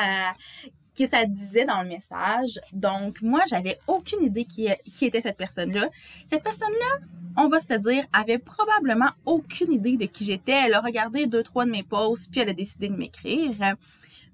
que 0.98 1.08
ça 1.08 1.26
disait 1.26 1.66
dans 1.66 1.82
le 1.82 1.88
message. 1.88 2.60
Donc, 2.74 3.22
moi, 3.22 3.42
j'avais 3.50 3.80
aucune 3.88 4.24
idée 4.24 4.46
qui, 4.46 4.68
qui 4.92 5.06
était 5.06 5.22
cette 5.22 5.38
personne-là. 5.38 5.88
Cette 6.28 6.44
personne-là, 6.44 7.06
on 7.38 7.48
va 7.48 7.60
se 7.60 7.74
dire, 7.74 8.06
avait 8.12 8.40
probablement 8.40 9.10
aucune 9.26 9.72
idée 9.72 9.98
de 9.98 10.06
qui 10.06 10.26
j'étais. 10.26 10.66
Elle 10.66 10.74
a 10.74 10.82
regardé 10.82 11.28
deux, 11.28 11.44
trois 11.44 11.66
de 11.66 11.72
mes 11.72 11.84
posts, 11.84 12.30
puis 12.32 12.42
elle 12.42 12.50
a 12.50 12.54
décidé 12.54 12.90
de 12.90 12.96
m'écrire. 12.96 13.52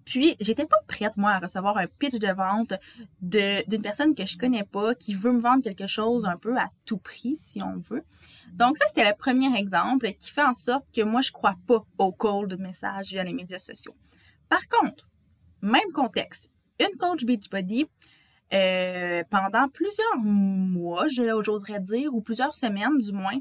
Puis, 0.06 0.36
j'étais 0.40 0.66
pas 0.66 0.78
prête, 0.88 1.18
moi, 1.18 1.32
à 1.32 1.40
recevoir 1.40 1.78
un 1.78 1.88
pitch 1.88 2.16
de 2.16 2.32
vente 2.32 2.74
d'une 3.22 3.82
personne 3.82 4.14
que 4.14 4.26
je 4.26 4.38
connais 4.38 4.64
pas, 4.64 4.94
qui 4.96 5.14
veut 5.14 5.32
me 5.32 5.40
vendre 5.40 5.64
quelque 5.64 5.88
chose 5.88 6.26
un 6.26 6.38
peu 6.38 6.58
à 6.58 6.70
tout 6.86 6.98
prix, 6.98 7.36
si 7.36 7.62
on 7.62 7.78
veut. 7.78 8.04
Donc, 8.54 8.78
ça, 8.78 8.86
c'était 8.88 9.08
le 9.08 9.16
premier 9.18 9.56
exemple 9.58 10.14
qui 10.14 10.32
fait 10.32 10.44
en 10.44 10.54
sorte 10.54 10.86
que 10.96 11.02
moi, 11.02 11.22
je 11.22 11.32
crois 11.32 11.56
pas 11.68 11.84
au 11.98 12.12
cold 12.12 12.60
message 12.60 13.10
via 13.10 13.24
les 13.24 13.34
médias 13.34 13.60
sociaux. 13.60 13.96
Par 14.48 14.68
contre, 14.70 15.08
même 15.66 15.92
contexte 15.94 16.52
une 16.80 16.98
coach 16.98 17.26
Beachbody 17.26 17.88
euh, 18.54 19.24
pendant 19.30 19.68
plusieurs 19.70 20.18
mois, 20.18 21.08
j'oserais 21.08 21.80
dire, 21.80 22.14
ou 22.14 22.22
plusieurs 22.22 22.56
semaines 22.56 22.98
du 22.98 23.12
moins. 23.12 23.40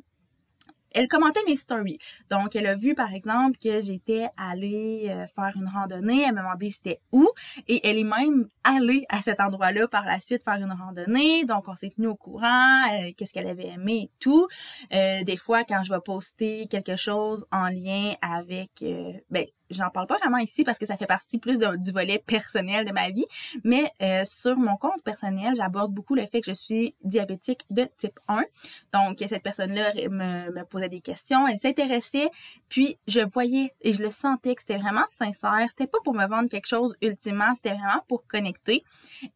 Elle 0.96 1.08
commentait 1.08 1.42
mes 1.48 1.56
stories. 1.56 1.98
Donc, 2.30 2.54
elle 2.54 2.68
a 2.68 2.76
vu, 2.76 2.94
par 2.94 3.12
exemple, 3.12 3.58
que 3.58 3.80
j'étais 3.80 4.28
allée 4.36 5.08
euh, 5.10 5.26
faire 5.26 5.52
une 5.56 5.66
randonnée. 5.66 6.22
Elle 6.22 6.34
m'a 6.34 6.42
demandé 6.42 6.70
c'était 6.70 7.00
où. 7.10 7.28
Et 7.66 7.84
elle 7.84 7.98
est 7.98 8.04
même 8.04 8.48
allée 8.62 9.04
à 9.08 9.20
cet 9.20 9.40
endroit-là 9.40 9.88
par 9.88 10.04
la 10.04 10.20
suite 10.20 10.44
faire 10.44 10.54
une 10.54 10.70
randonnée. 10.70 11.44
Donc, 11.46 11.66
on 11.66 11.74
s'est 11.74 11.90
tenu 11.90 12.06
au 12.06 12.14
courant, 12.14 12.84
euh, 12.92 13.10
qu'est-ce 13.16 13.32
qu'elle 13.32 13.48
avait 13.48 13.70
aimé 13.70 14.02
et 14.04 14.10
tout. 14.20 14.46
des 14.90 15.36
fois, 15.36 15.64
quand 15.64 15.82
je 15.82 15.92
vais 15.92 16.00
poster 16.00 16.68
quelque 16.68 16.94
chose 16.94 17.44
en 17.50 17.68
lien 17.70 18.14
avec... 18.22 18.84
ben, 19.30 19.46
j'en 19.74 19.90
parle 19.90 20.06
pas 20.06 20.16
vraiment 20.16 20.38
ici 20.38 20.64
parce 20.64 20.78
que 20.78 20.86
ça 20.86 20.96
fait 20.96 21.06
partie 21.06 21.38
plus 21.38 21.58
du 21.58 21.92
volet 21.92 22.22
personnel 22.26 22.84
de 22.84 22.92
ma 22.92 23.10
vie, 23.10 23.26
mais 23.64 23.90
euh, 24.02 24.22
sur 24.24 24.56
mon 24.56 24.76
compte 24.76 25.02
personnel, 25.04 25.54
j'aborde 25.56 25.92
beaucoup 25.92 26.14
le 26.14 26.26
fait 26.26 26.40
que 26.40 26.50
je 26.50 26.54
suis 26.54 26.94
diabétique 27.02 27.64
de 27.70 27.86
type 27.98 28.18
1. 28.28 28.44
Donc, 28.92 29.22
cette 29.28 29.42
personne-là 29.42 29.92
me, 30.08 30.52
me 30.52 30.64
posait 30.64 30.88
des 30.88 31.00
questions, 31.00 31.46
elle 31.46 31.58
s'intéressait, 31.58 32.30
puis 32.68 32.98
je 33.06 33.20
voyais 33.20 33.72
et 33.82 33.92
je 33.92 34.02
le 34.02 34.10
sentais 34.10 34.54
que 34.54 34.62
c'était 34.62 34.78
vraiment 34.78 35.04
sincère. 35.08 35.66
C'était 35.68 35.86
pas 35.86 35.98
pour 36.04 36.14
me 36.14 36.26
vendre 36.26 36.48
quelque 36.48 36.66
chose 36.66 36.96
ultimement, 37.02 37.54
c'était 37.54 37.74
vraiment 37.74 38.02
pour 38.08 38.26
connecter. 38.26 38.84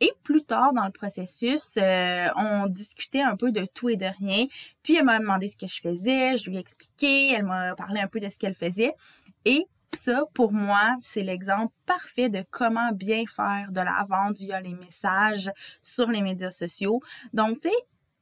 Et 0.01 0.13
plus 0.23 0.45
tard 0.45 0.73
dans 0.73 0.85
le 0.85 0.93
processus, 0.93 1.75
euh, 1.77 2.27
on 2.37 2.67
discutait 2.67 3.23
un 3.23 3.37
peu 3.37 3.53
de 3.53 3.67
tout 3.67 3.89
et 3.89 3.97
de 3.97 4.07
rien. 4.19 4.47
Puis 4.83 4.97
elle 4.97 5.05
m'a 5.05 5.19
demandé 5.19 5.49
ce 5.49 5.57
que 5.57 5.67
je 5.67 5.81
faisais, 5.81 6.37
je 6.37 6.49
lui 6.49 6.57
ai 6.57 6.61
expliqué, 6.61 7.33
elle 7.33 7.45
m'a 7.45 7.75
parlé 7.75 8.01
un 8.01 8.07
peu 8.07 8.21
de 8.21 8.29
ce 8.29 8.39
qu'elle 8.39 8.55
faisait. 8.55 8.95
Et 9.45 9.67
ça, 9.97 10.25
pour 10.35 10.53
moi, 10.53 10.97
c'est 11.01 11.23
l'exemple 11.23 11.73
parfait 11.87 12.29
de 12.29 12.45
comment 12.51 12.93
bien 12.93 13.25
faire 13.27 13.73
de 13.73 13.81
la 13.81 14.05
vente 14.09 14.39
via 14.39 14.61
les 14.61 14.75
messages 14.75 15.51
sur 15.81 16.11
les 16.11 16.21
médias 16.21 16.51
sociaux. 16.51 17.01
Donc, 17.33 17.61
tu 17.61 17.69
sais, 17.69 17.75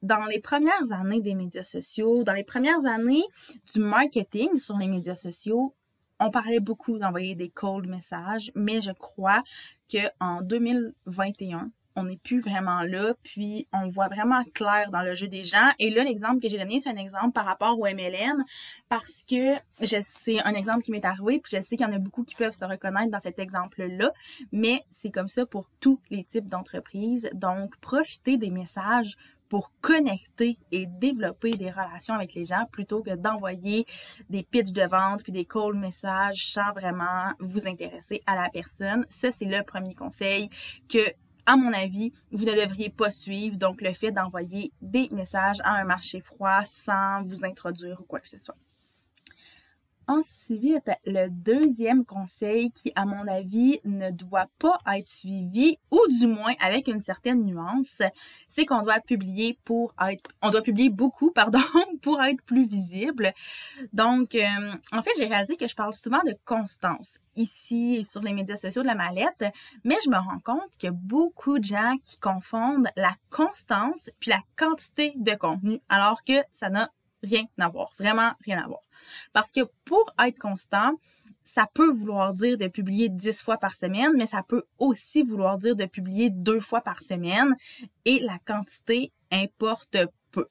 dans 0.03 0.25
les 0.27 0.41
premières 0.41 0.93
années 0.93 1.21
des 1.21 1.35
médias 1.35 1.65
sociaux, 1.65 2.23
dans 2.23 2.35
les 2.35 2.45
premières 2.45 2.87
années 2.87 3.25
du 3.73 3.81
marketing 3.81 4.59
sur 4.59 4.77
les 4.77 4.87
médias 4.87 5.15
sociaux, 5.15 5.75
on 6.21 6.31
parlait 6.31 6.61
beaucoup 6.61 6.99
d'envoyer 6.99 7.35
des 7.35 7.49
cold 7.49 7.89
messages, 7.89 8.51
mais 8.55 8.81
je 8.81 8.93
crois 8.93 9.43
que 9.91 9.99
en 10.21 10.41
2021, 10.43 11.71
on 11.97 12.05
n'est 12.05 12.19
plus 12.19 12.41
vraiment 12.41 12.83
là, 12.83 13.15
puis 13.23 13.67
on 13.73 13.89
voit 13.89 14.09
vraiment 14.09 14.43
clair 14.55 14.91
dans 14.91 15.03
le 15.03 15.15
jeu 15.15 15.29
des 15.29 15.45
gens. 15.45 15.71
Et 15.79 15.91
là, 15.91 16.05
l'exemple 16.05 16.41
que 16.41 16.49
j'ai 16.49 16.59
donné, 16.59 16.79
c'est 16.81 16.91
un 16.91 16.97
exemple 16.97 17.33
par 17.33 17.47
rapport 17.47 17.79
au 17.79 17.87
MLM, 17.87 18.45
parce 18.89 19.23
que 19.29 19.55
c'est 20.03 20.41
un 20.43 20.55
exemple 20.55 20.83
qui 20.83 20.93
m'est 20.93 21.05
arrivé, 21.05 21.41
puis 21.41 21.57
je 21.57 21.63
sais 21.63 21.77
qu'il 21.77 21.87
y 21.87 21.91
en 21.91 21.93
a 21.93 21.99
beaucoup 21.99 22.25
qui 22.25 22.35
peuvent 22.35 22.53
se 22.53 22.65
reconnaître 22.65 23.11
dans 23.11 23.21
cet 23.21 23.39
exemple-là, 23.39 24.13
mais 24.53 24.83
c'est 24.91 25.11
comme 25.11 25.29
ça 25.29 25.47
pour 25.47 25.69
tous 25.81 26.01
les 26.11 26.25
types 26.25 26.49
d'entreprises. 26.49 27.29
Donc, 27.33 27.77
profitez 27.79 28.37
des 28.37 28.51
messages 28.51 29.17
pour 29.49 29.71
connecter 29.81 30.59
et 30.73 30.87
développer 30.87 31.53
des 31.53 31.71
relations 31.71 32.15
avec 32.15 32.35
les 32.35 32.45
gens 32.45 32.67
plutôt 32.73 33.03
que 33.03 33.15
d'envoyer 33.15 33.87
des 34.29 34.43
pitches 34.43 34.73
de 34.73 34.83
vente 34.83 35.23
puis 35.23 35.31
des 35.31 35.45
call 35.45 35.75
messages 35.75 36.53
sans 36.53 36.73
vraiment 36.73 37.31
vous 37.39 37.69
intéresser 37.69 38.23
à 38.27 38.35
la 38.35 38.49
personne. 38.51 39.07
Ça, 39.09 39.31
c'est 39.31 39.45
le 39.45 39.63
premier 39.63 39.95
conseil 39.95 40.49
que 40.89 40.99
à 41.47 41.57
mon 41.57 41.73
avis, 41.73 42.13
vous 42.33 42.45
ne 42.45 42.53
devriez 42.53 42.91
pas 42.91 43.11
suivre. 43.11 43.57
Donc, 43.57 43.81
le 43.81 43.93
fait 43.93 44.11
d'envoyer 44.11 44.73
des 44.83 45.09
messages 45.13 45.61
à 45.65 45.75
un 45.75 45.85
marché 45.85 46.21
froid 46.21 46.65
sans 46.65 47.23
vous 47.25 47.45
introduire 47.45 48.01
ou 48.01 48.05
quoi 48.05 48.21
que 48.21 48.29
ce 48.29 48.39
soit. 48.39 48.57
Ensuite, 50.09 50.91
le 51.05 51.29
deuxième 51.29 52.05
conseil 52.05 52.71
qui, 52.71 52.93
à 52.95 53.05
mon 53.05 53.27
avis, 53.27 53.81
ne 53.85 54.11
doit 54.13 54.47
pas 54.59 54.79
être 54.95 55.09
suivi, 55.09 55.79
ou 55.91 55.99
du 56.21 56.29
moins 56.29 56.55
avec 56.61 56.87
une 56.87 57.01
certaine 57.01 57.45
nuance, 57.45 58.03
c'est 58.49 58.67
qu'on 58.67 58.83
doit 58.83 59.01
publier 59.01 59.59
pour 59.65 59.95
être, 60.09 60.31
on 60.43 60.51
doit 60.51 60.63
publier 60.63 60.91
beaucoup, 60.91 61.33
pardon, 61.33 61.59
pour 62.03 62.23
être 62.23 62.41
plus 62.45 62.67
visible. 62.67 63.33
Donc, 63.93 64.37
euh, 64.37 64.75
en 64.93 65.03
fait, 65.03 65.11
j'ai 65.19 65.27
réalisé 65.27 65.57
que 65.57 65.67
je 65.67 65.75
parle 65.75 65.93
souvent 65.93 66.23
de 66.25 66.37
constance 66.45 67.19
ici 67.35 67.97
et 67.97 68.05
sur 68.05 68.23
les 68.23 68.33
médias 68.33 68.57
sociaux 68.57 68.83
de 68.83 68.87
la 68.87 68.95
mallette, 68.95 69.45
mais 69.85 69.97
je 70.05 70.11
me 70.11 70.17
rends 70.17 70.41
compte 70.45 70.85
a 70.87 70.91
beaucoup 70.93 71.59
de 71.59 71.65
gens 71.65 71.97
qui 72.01 72.17
confondent 72.19 72.89
la 72.97 73.13
constance 73.31 74.09
puis 74.21 74.31
la 74.31 74.41
quantité 74.57 75.15
de 75.17 75.35
contenu, 75.35 75.81
alors 75.89 76.23
que 76.23 76.35
ça 76.53 76.69
n'a 76.69 76.91
rien 77.23 77.45
à 77.59 77.69
voir, 77.69 77.91
vraiment 77.99 78.33
rien 78.45 78.63
à 78.63 78.67
voir. 78.67 78.86
Parce 79.33 79.53
que 79.53 79.61
pour 79.85 80.13
être 80.19 80.39
constant, 80.39 80.93
ça 81.43 81.69
peut 81.73 81.91
vouloir 81.91 82.35
dire 82.35 82.57
de 82.57 82.67
publier 82.67 83.09
dix 83.09 83.43
fois 83.43 83.57
par 83.57 83.77
semaine, 83.77 84.13
mais 84.17 84.27
ça 84.27 84.43
peut 84.43 84.65
aussi 84.79 85.23
vouloir 85.23 85.59
dire 85.59 85.77
de 85.77 85.87
publier 85.87 86.31
deux 86.31 86.61
fois 86.61 86.81
par 86.81 87.03
semaine 87.03 87.57
et 88.05 88.21
la 88.21 88.39
quantité 88.45 89.13
importe 89.31 89.97
peu. 90.31 90.47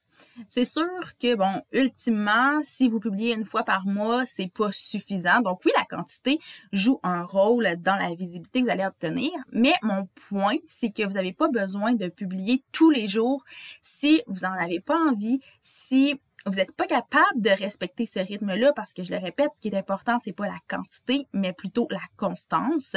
C'est 0.47 0.65
sûr 0.65 0.87
que, 1.19 1.35
bon, 1.35 1.61
ultimement, 1.73 2.61
si 2.63 2.87
vous 2.87 2.99
publiez 2.99 3.33
une 3.33 3.45
fois 3.45 3.63
par 3.63 3.85
mois, 3.85 4.25
c'est 4.25 4.51
pas 4.51 4.71
suffisant. 4.71 5.41
Donc 5.41 5.61
oui, 5.65 5.71
la 5.75 5.83
quantité 5.85 6.39
joue 6.71 6.99
un 7.03 7.23
rôle 7.23 7.67
dans 7.79 7.97
la 7.97 8.13
visibilité 8.15 8.61
que 8.61 8.65
vous 8.65 8.71
allez 8.71 8.85
obtenir, 8.85 9.31
mais 9.51 9.73
mon 9.81 10.07
point, 10.29 10.55
c'est 10.65 10.91
que 10.91 11.03
vous 11.03 11.15
n'avez 11.15 11.33
pas 11.33 11.49
besoin 11.49 11.93
de 11.93 12.07
publier 12.07 12.63
tous 12.71 12.89
les 12.89 13.07
jours 13.07 13.43
si 13.81 14.21
vous 14.27 14.45
en 14.45 14.53
avez 14.53 14.79
pas 14.79 14.97
envie, 14.97 15.39
si 15.61 16.19
vous 16.45 16.53
n'êtes 16.55 16.75
pas 16.75 16.85
capable 16.85 17.41
de 17.41 17.49
respecter 17.49 18.05
ce 18.05 18.19
rythme-là 18.19 18.71
parce 18.73 18.93
que 18.93 19.03
je 19.03 19.11
le 19.11 19.17
répète, 19.17 19.49
ce 19.55 19.61
qui 19.61 19.69
est 19.69 19.77
important, 19.77 20.17
c'est 20.19 20.31
pas 20.31 20.45
la 20.45 20.59
quantité, 20.67 21.27
mais 21.33 21.53
plutôt 21.53 21.87
la 21.89 22.01
constance. 22.17 22.95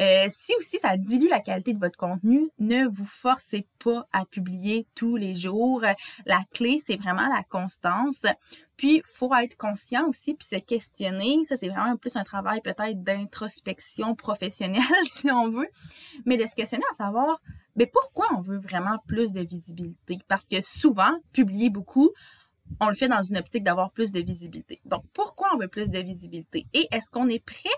Euh, 0.00 0.26
si 0.30 0.54
aussi 0.58 0.78
ça 0.78 0.96
dilue 0.96 1.28
la 1.28 1.40
qualité 1.40 1.74
de 1.74 1.78
votre 1.78 1.98
contenu, 1.98 2.50
ne 2.58 2.86
vous 2.86 3.04
forcez 3.04 3.66
pas 3.84 4.06
à 4.12 4.24
publier 4.24 4.86
tous 4.94 5.16
les 5.16 5.36
jours. 5.36 5.82
La 6.24 6.40
clé, 6.54 6.80
c'est 6.84 6.96
vraiment 6.96 7.28
la 7.28 7.42
constance. 7.44 8.24
Puis, 8.78 9.02
faut 9.04 9.34
être 9.34 9.56
conscient 9.56 10.08
aussi, 10.08 10.34
puis 10.34 10.46
se 10.46 10.56
questionner. 10.56 11.42
Ça, 11.42 11.56
c'est 11.56 11.68
vraiment 11.68 11.96
plus 11.96 12.16
un 12.16 12.22
travail 12.22 12.60
peut-être 12.62 13.02
d'introspection 13.02 14.14
professionnelle, 14.14 14.82
si 15.12 15.30
on 15.30 15.50
veut. 15.50 15.68
Mais 16.24 16.36
de 16.36 16.46
se 16.46 16.54
questionner 16.54 16.84
à 16.92 16.94
savoir, 16.94 17.40
mais 17.74 17.86
ben, 17.86 17.90
pourquoi 17.92 18.26
on 18.36 18.40
veut 18.40 18.58
vraiment 18.58 18.98
plus 19.06 19.32
de 19.32 19.40
visibilité? 19.40 20.18
Parce 20.28 20.48
que 20.48 20.60
souvent, 20.60 21.12
publier 21.32 21.70
beaucoup, 21.70 22.10
on 22.80 22.88
le 22.88 22.94
fait 22.94 23.08
dans 23.08 23.22
une 23.22 23.36
optique 23.36 23.64
d'avoir 23.64 23.90
plus 23.90 24.12
de 24.12 24.20
visibilité. 24.20 24.80
Donc, 24.84 25.04
pourquoi 25.12 25.50
on 25.54 25.58
veut 25.58 25.68
plus 25.68 25.90
de 25.90 25.98
visibilité? 25.98 26.66
Et 26.74 26.86
est-ce 26.90 27.10
qu'on 27.10 27.28
est 27.28 27.44
prêt 27.44 27.68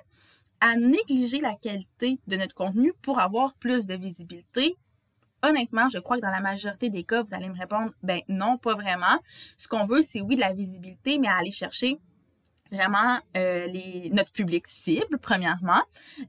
à 0.60 0.76
négliger 0.76 1.40
la 1.40 1.54
qualité 1.54 2.20
de 2.26 2.36
notre 2.36 2.54
contenu 2.54 2.92
pour 3.02 3.18
avoir 3.18 3.54
plus 3.54 3.86
de 3.86 3.94
visibilité? 3.94 4.76
Honnêtement, 5.42 5.88
je 5.88 5.98
crois 5.98 6.16
que 6.16 6.22
dans 6.22 6.30
la 6.30 6.40
majorité 6.40 6.90
des 6.90 7.02
cas, 7.04 7.22
vous 7.22 7.34
allez 7.34 7.48
me 7.48 7.58
répondre, 7.58 7.92
ben 8.02 8.20
non, 8.28 8.58
pas 8.58 8.74
vraiment. 8.74 9.18
Ce 9.56 9.68
qu'on 9.68 9.84
veut, 9.84 10.02
c'est 10.02 10.20
oui 10.20 10.36
de 10.36 10.40
la 10.40 10.52
visibilité, 10.52 11.18
mais 11.18 11.28
aller 11.28 11.50
chercher 11.50 11.98
vraiment 12.70 13.18
euh, 13.36 13.66
notre 14.12 14.32
public 14.32 14.66
cible, 14.66 15.18
premièrement, 15.20 15.82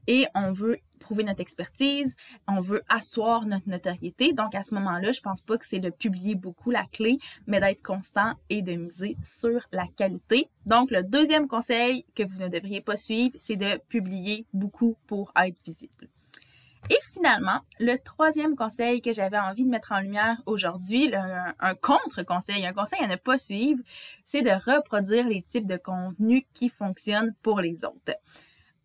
et 0.06 0.26
on 0.34 0.52
veut 0.52 0.78
prouver 1.02 1.24
notre 1.24 1.40
expertise, 1.40 2.16
on 2.48 2.60
veut 2.60 2.82
asseoir 2.88 3.46
notre 3.46 3.68
notoriété. 3.68 4.32
Donc, 4.32 4.54
à 4.54 4.62
ce 4.62 4.74
moment-là, 4.74 5.12
je 5.12 5.20
pense 5.20 5.42
pas 5.42 5.58
que 5.58 5.66
c'est 5.66 5.80
de 5.80 5.90
publier 5.90 6.34
beaucoup 6.34 6.70
la 6.70 6.84
clé, 6.84 7.18
mais 7.46 7.60
d'être 7.60 7.82
constant 7.82 8.34
et 8.50 8.62
de 8.62 8.72
miser 8.72 9.16
sur 9.22 9.66
la 9.72 9.86
qualité. 9.96 10.48
Donc, 10.66 10.90
le 10.90 11.02
deuxième 11.02 11.48
conseil 11.48 12.04
que 12.14 12.22
vous 12.22 12.38
ne 12.38 12.48
devriez 12.48 12.80
pas 12.80 12.96
suivre, 12.96 13.36
c'est 13.38 13.56
de 13.56 13.78
publier 13.88 14.46
beaucoup 14.52 14.96
pour 15.06 15.32
être 15.36 15.58
visible. 15.64 16.08
Et 16.90 16.98
finalement, 17.12 17.60
le 17.78 17.96
troisième 17.96 18.56
conseil 18.56 19.00
que 19.00 19.12
j'avais 19.12 19.38
envie 19.38 19.64
de 19.64 19.70
mettre 19.70 19.92
en 19.92 20.00
lumière 20.00 20.42
aujourd'hui, 20.46 21.12
un, 21.14 21.74
contre-conseil, 21.76 22.66
un 22.66 22.72
conseil 22.72 23.00
à 23.02 23.06
ne 23.06 23.16
pas 23.16 23.38
suivre, 23.38 23.80
c'est 24.24 24.42
de 24.42 24.50
reproduire 24.50 25.28
les 25.28 25.42
types 25.42 25.66
de 25.66 25.76
contenus 25.76 26.42
qui 26.54 26.68
fonctionnent 26.68 27.34
pour 27.42 27.60
les 27.60 27.84
autres. 27.84 28.16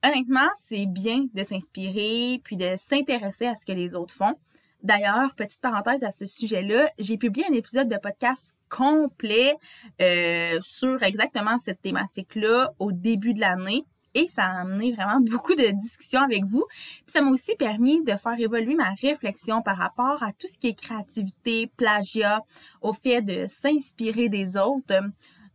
Honnêtement, 0.08 0.50
c'est 0.56 0.86
bien 0.86 1.26
de 1.34 1.44
s'inspirer 1.44 2.40
puis 2.44 2.56
de 2.56 2.76
s'intéresser 2.78 3.46
à 3.46 3.56
ce 3.56 3.66
que 3.66 3.74
les 3.74 3.94
autres 3.94 4.14
font. 4.14 4.36
D'ailleurs, 4.82 5.36
petite 5.36 5.60
parenthèse 5.60 6.06
à 6.06 6.12
ce 6.12 6.26
sujet-là, 6.26 6.90
j'ai 6.98 7.18
publié 7.18 7.46
un 7.50 7.54
épisode 7.54 7.90
de 7.90 7.98
podcast 7.98 8.56
complet 8.70 9.56
euh, 10.02 10.60
sur 10.62 11.04
exactement 11.04 11.58
cette 11.58 11.82
thématique-là 11.82 12.72
au 12.80 12.94
début 12.94 13.34
de 13.34 13.42
l'année 13.42 13.84
et 14.14 14.28
ça 14.30 14.46
a 14.46 14.62
amené 14.62 14.94
vraiment 14.94 15.20
beaucoup 15.22 15.56
de 15.56 15.72
discussions 15.72 16.22
avec 16.22 16.46
vous. 16.46 16.66
Puis 16.70 17.04
ça 17.08 17.22
m'a 17.22 17.32
aussi 17.32 17.56
permis 17.56 18.02
de 18.04 18.16
faire 18.16 18.40
évoluer 18.40 18.76
ma 18.76 18.92
réflexion 19.02 19.62
par 19.62 19.78
rapport 19.78 20.24
à 20.24 20.32
tout 20.32 20.48
ce 20.48 20.58
qui 20.58 20.68
est 20.68 20.80
créativité, 20.80 21.70
plagiat, 21.76 22.44
au 22.82 22.94
fait 22.94 23.22
de 23.22 23.46
s'inspirer 23.48 24.30
des 24.30 24.56
autres. 24.56 24.94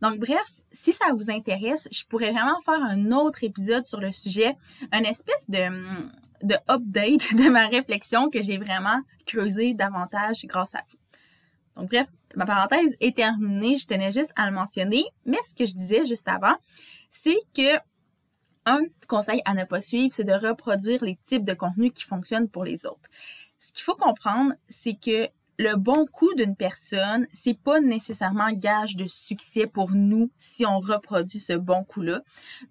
Donc 0.03 0.19
bref, 0.19 0.43
si 0.73 0.91
ça 0.91 1.13
vous 1.13 1.31
intéresse, 1.31 1.87
je 1.89 2.03
pourrais 2.03 2.31
vraiment 2.31 2.59
faire 2.61 2.83
un 2.83 3.13
autre 3.13 3.45
épisode 3.45 3.85
sur 3.85 4.01
le 4.01 4.11
sujet, 4.11 4.57
une 4.91 5.05
espèce 5.05 5.49
de, 5.49 5.69
de 6.45 6.55
update 6.69 7.33
de 7.37 7.49
ma 7.49 7.67
réflexion 7.67 8.29
que 8.29 8.41
j'ai 8.41 8.57
vraiment 8.57 8.99
creusé 9.25 9.73
davantage 9.73 10.43
grâce 10.43 10.75
à 10.75 10.81
vous. 10.89 10.97
Donc 11.77 11.89
bref, 11.89 12.07
ma 12.35 12.45
parenthèse 12.45 12.97
est 12.99 13.15
terminée, 13.15 13.77
je 13.77 13.87
tenais 13.87 14.11
juste 14.11 14.33
à 14.35 14.45
le 14.49 14.53
mentionner, 14.53 15.05
mais 15.25 15.37
ce 15.49 15.55
que 15.55 15.65
je 15.65 15.73
disais 15.73 16.05
juste 16.05 16.27
avant, 16.27 16.55
c'est 17.09 17.39
que 17.55 17.77
un 18.65 18.81
conseil 19.07 19.41
à 19.45 19.53
ne 19.53 19.63
pas 19.63 19.79
suivre, 19.79 20.13
c'est 20.13 20.25
de 20.25 20.33
reproduire 20.33 21.01
les 21.01 21.15
types 21.15 21.45
de 21.45 21.53
contenus 21.53 21.93
qui 21.95 22.03
fonctionnent 22.03 22.49
pour 22.49 22.65
les 22.65 22.85
autres. 22.85 23.09
Ce 23.57 23.71
qu'il 23.71 23.83
faut 23.83 23.95
comprendre, 23.95 24.51
c'est 24.67 24.95
que 24.95 25.29
le 25.59 25.75
bon 25.75 26.05
coup 26.05 26.33
d'une 26.35 26.55
personne, 26.55 27.27
c'est 27.33 27.57
pas 27.57 27.79
nécessairement 27.79 28.51
gage 28.51 28.95
de 28.95 29.05
succès 29.07 29.67
pour 29.67 29.91
nous 29.91 30.31
si 30.37 30.65
on 30.65 30.79
reproduit 30.79 31.39
ce 31.39 31.53
bon 31.53 31.83
coup-là. 31.83 32.21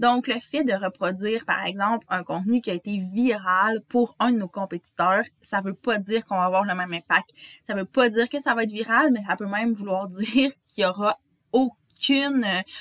Donc, 0.00 0.26
le 0.26 0.40
fait 0.40 0.64
de 0.64 0.72
reproduire, 0.72 1.44
par 1.44 1.64
exemple, 1.64 2.06
un 2.08 2.24
contenu 2.24 2.60
qui 2.60 2.70
a 2.70 2.74
été 2.74 2.98
viral 2.98 3.82
pour 3.88 4.16
un 4.18 4.32
de 4.32 4.38
nos 4.38 4.48
compétiteurs, 4.48 5.24
ça 5.40 5.60
veut 5.60 5.74
pas 5.74 5.98
dire 5.98 6.24
qu'on 6.24 6.36
va 6.36 6.44
avoir 6.44 6.64
le 6.64 6.74
même 6.74 6.92
impact. 6.92 7.30
Ça 7.66 7.74
veut 7.74 7.84
pas 7.84 8.08
dire 8.08 8.28
que 8.28 8.38
ça 8.38 8.54
va 8.54 8.64
être 8.64 8.72
viral, 8.72 9.12
mais 9.12 9.22
ça 9.22 9.36
peut 9.36 9.46
même 9.46 9.72
vouloir 9.72 10.08
dire 10.08 10.50
qu'il 10.68 10.84
y 10.84 10.86
aura 10.86 11.18
aucun 11.52 11.78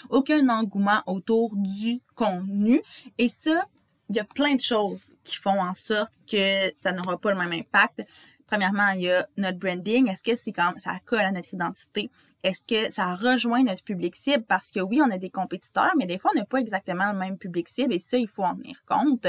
aucun 0.09 0.49
engouement 0.49 1.03
autour 1.05 1.51
du 1.55 2.01
contenu. 2.15 2.81
Et 3.17 3.29
ça, 3.29 3.65
il 4.09 4.15
y 4.15 4.19
a 4.19 4.25
plein 4.25 4.55
de 4.55 4.59
choses 4.59 5.13
qui 5.23 5.35
font 5.35 5.61
en 5.61 5.73
sorte 5.73 6.13
que 6.29 6.71
ça 6.75 6.91
n'aura 6.91 7.17
pas 7.17 7.31
le 7.31 7.37
même 7.37 7.53
impact. 7.53 8.03
Premièrement, 8.51 8.89
il 8.89 9.03
y 9.03 9.09
a 9.09 9.25
notre 9.37 9.59
branding. 9.59 10.09
Est-ce 10.09 10.23
que 10.23 10.35
c'est 10.35 10.51
quand 10.51 10.73
ça 10.77 10.99
colle 11.05 11.21
à 11.21 11.31
notre 11.31 11.53
identité? 11.53 12.11
Est-ce 12.43 12.63
que 12.63 12.91
ça 12.91 13.15
rejoint 13.15 13.63
notre 13.63 13.81
public 13.81 14.13
cible? 14.13 14.43
Parce 14.43 14.71
que 14.71 14.81
oui, 14.81 15.01
on 15.01 15.09
a 15.09 15.17
des 15.17 15.29
compétiteurs, 15.29 15.91
mais 15.97 16.05
des 16.05 16.19
fois, 16.19 16.31
on 16.35 16.39
n'a 16.39 16.43
pas 16.43 16.57
exactement 16.57 17.13
le 17.13 17.17
même 17.17 17.37
public 17.37 17.69
cible 17.69 17.93
et 17.93 17.99
ça, 17.99 18.17
il 18.17 18.27
faut 18.27 18.43
en 18.43 18.57
tenir 18.57 18.83
compte. 18.85 19.25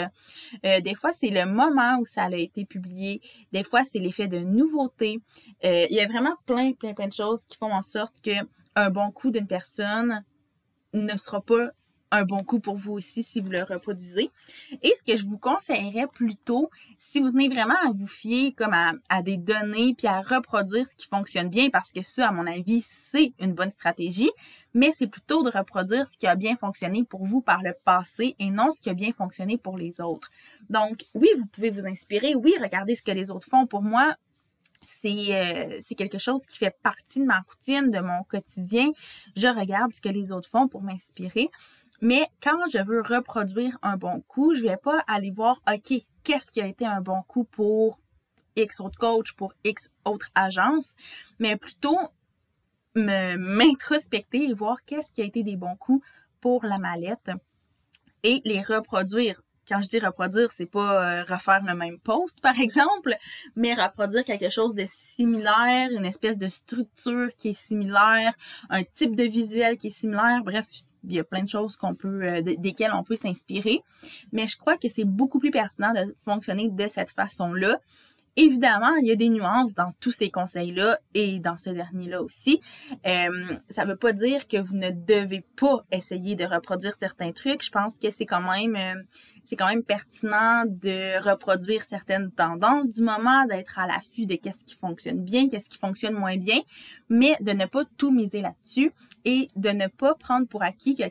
Euh, 0.67 0.81
des 0.81 0.97
fois, 0.97 1.13
c'est 1.13 1.31
le 1.31 1.47
moment 1.47 2.01
où 2.01 2.05
ça 2.05 2.25
a 2.25 2.31
été 2.33 2.65
publié. 2.65 3.21
Des 3.53 3.63
fois, 3.63 3.85
c'est 3.85 4.01
l'effet 4.01 4.27
de 4.27 4.39
nouveauté. 4.39 5.21
Euh, 5.65 5.87
il 5.89 5.95
y 5.95 6.01
a 6.01 6.07
vraiment 6.09 6.35
plein, 6.45 6.73
plein, 6.73 6.93
plein 6.93 7.07
de 7.07 7.13
choses 7.13 7.47
qui 7.47 7.57
font 7.57 7.73
en 7.73 7.83
sorte 7.83 8.21
que 8.25 8.33
un 8.75 8.91
bon 8.91 9.13
coup 9.13 9.31
d'une 9.31 9.47
personne 9.47 10.25
ne 10.95 11.17
sera 11.17 11.41
pas 11.41 11.69
un 12.13 12.25
bon 12.25 12.39
coup 12.45 12.61
pour 12.61 12.77
vous 12.77 12.93
aussi 12.93 13.23
si 13.23 13.41
vous 13.41 13.51
le 13.51 13.63
reproduisez. 13.63 14.31
Et 14.83 14.93
ce 14.95 15.03
que 15.03 15.19
je 15.19 15.25
vous 15.25 15.39
conseillerais 15.39 16.07
plutôt, 16.07 16.71
si 16.97 17.21
vous 17.21 17.31
tenez 17.31 17.49
vraiment 17.49 17.75
à 17.85 17.91
vous 17.93 18.07
fier 18.07 18.53
comme 18.53 18.75
à, 18.75 19.23
des 19.23 19.39
données 19.39 19.95
puis 19.97 20.07
à 20.07 20.21
reproduire 20.21 20.87
ce 20.87 20.95
qui 20.95 21.09
fonctionne 21.09 21.49
bien, 21.49 21.71
parce 21.71 21.91
que 21.91 22.03
ça, 22.03 22.29
à 22.29 22.33
mon 22.33 22.47
avis, 22.47 22.83
c'est 22.87 23.33
une 23.41 23.55
bonne 23.55 23.71
stratégie, 23.71 24.31
mais 24.75 24.93
c'est 24.93 25.07
plutôt 25.07 25.43
de 25.43 25.51
reproduire 25.51 26.07
ce 26.07 26.17
qui 26.17 26.27
a 26.27 26.37
bien 26.37 26.57
fonctionné 26.57 27.03
pour 27.03 27.25
vous 27.25 27.41
par 27.41 27.63
le 27.63 27.75
passé 27.85 28.37
et 28.39 28.51
non 28.51 28.71
ce 28.71 28.81
qui 28.81 28.91
a 28.91 28.95
bien 28.95 29.13
fonctionné 29.13 29.57
pour 29.57 29.79
les 29.79 30.01
autres. 30.01 30.31
Donc, 30.69 31.05
oui, 31.15 31.29
vous 31.39 31.47
pouvez 31.47 31.71
vous 31.71 31.87
inspirer, 31.87 32.35
oui, 32.35 32.55
regardez 32.61 32.95
ce 32.95 33.03
que 33.03 33.11
les 33.11 33.31
autres 33.31 33.49
font. 33.49 33.67
Pour 33.67 33.83
moi, 33.83 34.17
euh, 35.05 35.79
c'est 35.81 35.95
quelque 35.95 36.19
chose 36.19 36.45
qui 36.45 36.59
fait 36.59 36.77
partie 36.83 37.21
de 37.21 37.25
ma 37.25 37.41
routine, 37.41 37.91
de 37.91 38.01
mon 38.01 38.23
quotidien. 38.25 38.91
Je 39.37 39.49
regarde 39.49 39.93
ce 39.93 40.01
que 40.01 40.09
les 40.09 40.33
autres 40.33 40.49
font 40.49 40.69
pour 40.69 40.83
m'inspirer. 40.83 41.51
Mais 42.03 42.29
quand 42.43 42.67
je 42.69 42.83
veux 42.83 43.01
reproduire 43.01 43.79
un 43.81 43.97
bon 43.97 44.23
coup, 44.27 44.55
je 44.55 44.63
vais 44.63 44.77
pas 44.77 45.05
aller 45.07 45.31
voir, 45.31 45.63
OK, 45.73 45.95
qu'est-ce 46.25 46.51
qui 46.51 46.61
a 46.61 46.67
été 46.67 46.85
un 46.85 47.01
bon 47.01 47.23
coup 47.23 47.45
pour 47.45 48.01
X 48.57 48.81
autre 48.81 48.99
coach, 48.99 49.33
pour 49.35 49.55
X 49.63 49.89
autre 50.05 50.29
agence, 50.35 50.95
mais 51.39 51.57
plutôt 51.57 51.99
m'introspecter 52.97 54.51
et 54.51 54.53
voir 54.53 54.85
qu'est-ce 54.85 55.13
qui 55.13 55.23
a 55.23 55.25
été 55.25 55.45
des 55.45 55.57
bons 55.57 55.77
coups 55.77 56.05
pour 56.41 56.65
la 56.65 56.77
mallette 56.79 57.31
et 58.25 58.43
les 58.45 58.61
reproduire 58.61 59.41
quand 59.69 59.81
je 59.83 59.89
dis 59.89 59.99
reproduire, 59.99 60.51
c'est 60.51 60.67
pas 60.67 61.21
euh, 61.21 61.25
refaire 61.25 61.63
le 61.65 61.75
même 61.75 61.99
post, 61.99 62.41
par 62.41 62.59
exemple, 62.61 63.15
mais 63.57 63.75
reproduire 63.75 64.25
quelque 64.25 64.51
chose 64.51 64.75
de 64.75 64.85
similaire, 64.89 65.91
une 65.93 66.05
espèce 66.05 66.39
de 66.39 66.49
structure 66.49 67.29
qui 67.37 67.51
est 67.51 67.59
similaire, 67.59 68.33
un 68.71 68.83
type 68.83 69.17
de 69.17 69.25
visuel 69.25 69.77
qui 69.77 69.89
est 69.89 69.91
similaire. 69.91 70.43
Bref, 70.45 70.67
il 71.05 71.15
y 71.15 71.19
a 71.19 71.25
plein 71.25 71.43
de 71.43 71.49
choses 71.49 71.77
qu'on 71.77 71.95
peut, 71.95 72.23
euh, 72.23 72.43
desquelles 72.43 72.93
on 72.95 73.03
peut 73.03 73.17
s'inspirer. 73.17 73.83
Mais 74.33 74.47
je 74.47 74.57
crois 74.57 74.77
que 74.77 74.89
c'est 74.89 75.05
beaucoup 75.05 75.39
plus 75.39 75.51
pertinent 75.51 75.93
de 75.93 76.15
fonctionner 76.25 76.69
de 76.69 76.89
cette 76.89 77.11
façon-là 77.11 77.79
Évidemment, 78.37 78.95
il 78.97 79.07
y 79.07 79.11
a 79.11 79.17
des 79.17 79.29
nuances 79.29 79.75
dans 79.75 79.93
tous 80.01 80.11
ces 80.11 80.31
conseils-là 80.31 80.99
et 81.13 81.39
dans 81.39 81.59
ce 81.59 81.69
dernier-là 81.69 82.23
aussi. 82.23 82.63
Euh, 83.07 83.57
ça 83.69 83.85
veut 83.85 83.97
pas 83.97 84.15
dire 84.15 84.49
que 84.49 84.57
vous 84.57 84.75
ne 84.75 84.91
devez 84.91 85.45
pas 85.57 85.85
essayer 85.93 86.35
de 86.35 86.45
reproduire 86.45 86.95
certains 86.95 87.33
trucs. 87.33 87.63
Je 87.63 87.71
pense 87.71 87.99
que 87.99 88.11
c'est 88.11 88.25
quand 88.25 88.41
même 88.41 88.75
euh, 88.75 89.03
c'est 89.45 89.57
quand 89.57 89.69
même 89.69 89.83
pertinent 89.83 90.65
de 90.67 91.23
reproduire 91.23 91.83
certaines 91.83 92.31
tendances 92.31 92.89
du 92.91 93.03
moment, 93.03 93.45
d'être 93.47 93.79
à 93.79 93.87
l'affût 93.87 94.25
de 94.25 94.37
qu'est-ce 94.37 94.65
qui 94.65 94.77
fonctionne 94.77 95.23
bien, 95.23 95.49
qu'est-ce 95.49 95.69
qui 95.69 95.79
fonctionne 95.79 96.15
moins 96.15 96.37
bien, 96.37 96.61
mais 97.11 97.37
de 97.41 97.53
ne 97.53 97.67
pas 97.67 97.85
tout 97.99 98.11
miser 98.11 98.41
là-dessus 98.41 98.93
et 99.25 99.49
de 99.57 99.71
ne 99.71 99.89
pas 99.89 100.15
prendre 100.15 100.47
pour 100.47 100.63
acquis 100.63 100.97
que 100.97 101.09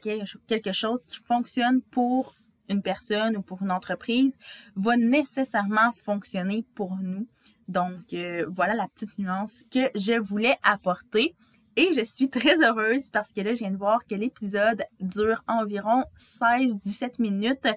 quelque 0.48 0.72
chose 0.72 1.06
qui 1.06 1.18
fonctionne 1.18 1.82
pour 1.92 2.36
une 2.72 2.82
personne 2.82 3.38
ou 3.38 3.42
pour 3.42 3.62
une 3.62 3.72
entreprise 3.72 4.38
va 4.76 4.98
nécessairement 4.98 5.92
fonctionner 5.94 6.66
pour 6.76 6.96
nous. 6.96 7.28
Donc, 7.68 8.14
euh, 8.14 8.46
voilà 8.50 8.74
la 8.74 8.88
petite 8.88 9.18
nuance 9.18 9.60
que 9.72 9.90
je 9.96 10.20
voulais 10.20 10.56
apporter. 10.64 11.36
Et 11.78 11.94
je 11.94 12.04
suis 12.04 12.30
très 12.30 12.62
heureuse 12.62 13.10
parce 13.12 13.32
que 13.32 13.42
là, 13.42 13.54
je 13.54 13.60
viens 13.60 13.72
de 13.72 13.78
voir 13.78 14.06
que 14.06 14.16
l'épisode 14.16 14.84
dure 15.00 15.42
environ 15.48 16.04
16-17 16.18 17.22
minutes 17.22 17.68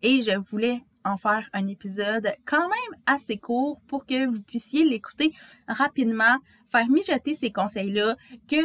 et 0.00 0.22
je 0.22 0.36
voulais 0.38 0.82
en 1.04 1.18
faire 1.18 1.48
un 1.52 1.66
épisode 1.66 2.32
quand 2.46 2.68
même 2.68 3.00
assez 3.06 3.36
court 3.36 3.80
pour 3.86 4.06
que 4.06 4.26
vous 4.26 4.40
puissiez 4.40 4.84
l'écouter 4.84 5.32
rapidement, 5.68 6.38
faire 6.68 6.88
mijoter 6.88 7.34
ces 7.34 7.50
conseils-là, 7.50 8.16
que 8.48 8.56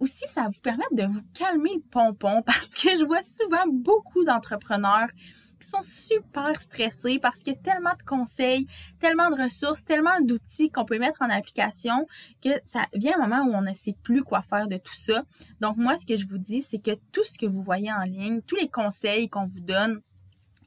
aussi, 0.00 0.24
ça 0.28 0.42
va 0.42 0.48
vous 0.48 0.60
permettre 0.60 0.94
de 0.94 1.04
vous 1.04 1.22
calmer 1.34 1.74
le 1.74 1.82
pompon 1.90 2.42
parce 2.46 2.68
que 2.68 2.96
je 2.98 3.04
vois 3.04 3.22
souvent 3.22 3.66
beaucoup 3.66 4.24
d'entrepreneurs 4.24 5.08
qui 5.60 5.68
sont 5.68 5.82
super 5.82 6.60
stressés 6.60 7.18
parce 7.18 7.42
qu'il 7.42 7.54
y 7.54 7.56
a 7.56 7.60
tellement 7.60 7.94
de 7.98 8.02
conseils, 8.04 8.66
tellement 9.00 9.30
de 9.30 9.42
ressources, 9.42 9.84
tellement 9.84 10.20
d'outils 10.20 10.70
qu'on 10.70 10.84
peut 10.84 10.98
mettre 10.98 11.22
en 11.22 11.30
application 11.30 12.06
que 12.42 12.50
ça 12.64 12.84
vient 12.94 13.18
un 13.18 13.26
moment 13.26 13.44
où 13.44 13.54
on 13.54 13.62
ne 13.62 13.74
sait 13.74 13.96
plus 14.02 14.22
quoi 14.22 14.42
faire 14.42 14.68
de 14.68 14.76
tout 14.76 14.94
ça. 14.94 15.24
Donc 15.60 15.76
moi, 15.76 15.96
ce 15.96 16.06
que 16.06 16.16
je 16.16 16.26
vous 16.26 16.38
dis, 16.38 16.62
c'est 16.62 16.78
que 16.78 16.92
tout 17.12 17.24
ce 17.24 17.38
que 17.38 17.46
vous 17.46 17.62
voyez 17.62 17.92
en 17.92 18.02
ligne, 18.02 18.40
tous 18.42 18.56
les 18.56 18.68
conseils 18.68 19.28
qu'on 19.28 19.46
vous 19.46 19.60
donne, 19.60 20.00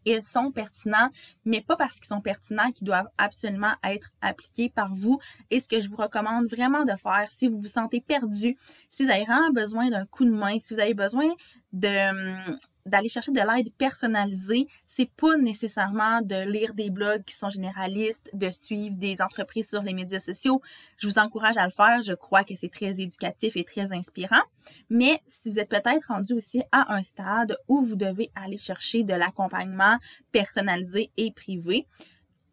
ils 0.05 0.21
sont 0.21 0.51
pertinents, 0.51 1.09
mais 1.45 1.61
pas 1.61 1.75
parce 1.75 1.97
qu'ils 1.97 2.07
sont 2.07 2.21
pertinents 2.21 2.71
qu'ils 2.71 2.85
doivent 2.85 3.09
absolument 3.17 3.73
être 3.83 4.09
appliqués 4.21 4.69
par 4.69 4.93
vous. 4.93 5.19
Et 5.49 5.59
ce 5.59 5.67
que 5.67 5.79
je 5.79 5.89
vous 5.89 5.97
recommande 5.97 6.47
vraiment 6.49 6.85
de 6.85 6.93
faire, 7.01 7.25
si 7.29 7.47
vous 7.47 7.59
vous 7.59 7.67
sentez 7.67 8.01
perdu, 8.01 8.55
si 8.89 9.03
vous 9.03 9.11
avez 9.11 9.25
vraiment 9.25 9.51
besoin 9.51 9.89
d'un 9.89 10.05
coup 10.05 10.25
de 10.25 10.31
main, 10.31 10.57
si 10.59 10.73
vous 10.73 10.79
avez 10.79 10.93
besoin 10.93 11.27
de, 11.73 12.57
d'aller 12.85 13.09
chercher 13.09 13.31
de 13.31 13.39
l'aide 13.39 13.73
personnalisée, 13.75 14.67
c'est 14.87 15.09
pas 15.15 15.37
nécessairement 15.37 16.21
de 16.21 16.49
lire 16.49 16.73
des 16.73 16.89
blogs 16.89 17.23
qui 17.23 17.35
sont 17.35 17.49
généralistes, 17.49 18.29
de 18.33 18.49
suivre 18.49 18.95
des 18.95 19.21
entreprises 19.21 19.69
sur 19.69 19.81
les 19.81 19.93
médias 19.93 20.19
sociaux. 20.19 20.61
Je 20.97 21.07
vous 21.07 21.19
encourage 21.19 21.57
à 21.57 21.65
le 21.65 21.71
faire. 21.71 22.01
Je 22.01 22.13
crois 22.13 22.43
que 22.43 22.55
c'est 22.55 22.71
très 22.71 22.99
éducatif 22.99 23.55
et 23.55 23.63
très 23.63 23.91
inspirant. 23.93 24.41
Mais 24.89 25.19
si 25.27 25.49
vous 25.49 25.59
êtes 25.59 25.69
peut-être 25.69 26.07
rendu 26.07 26.33
aussi 26.33 26.63
à 26.71 26.93
un 26.93 27.03
stade 27.03 27.57
où 27.67 27.83
vous 27.83 27.95
devez 27.95 28.31
aller 28.35 28.57
chercher 28.57 29.03
de 29.03 29.13
l'accompagnement 29.13 29.97
personnalisé 30.31 31.11
et 31.17 31.31
privé, 31.31 31.87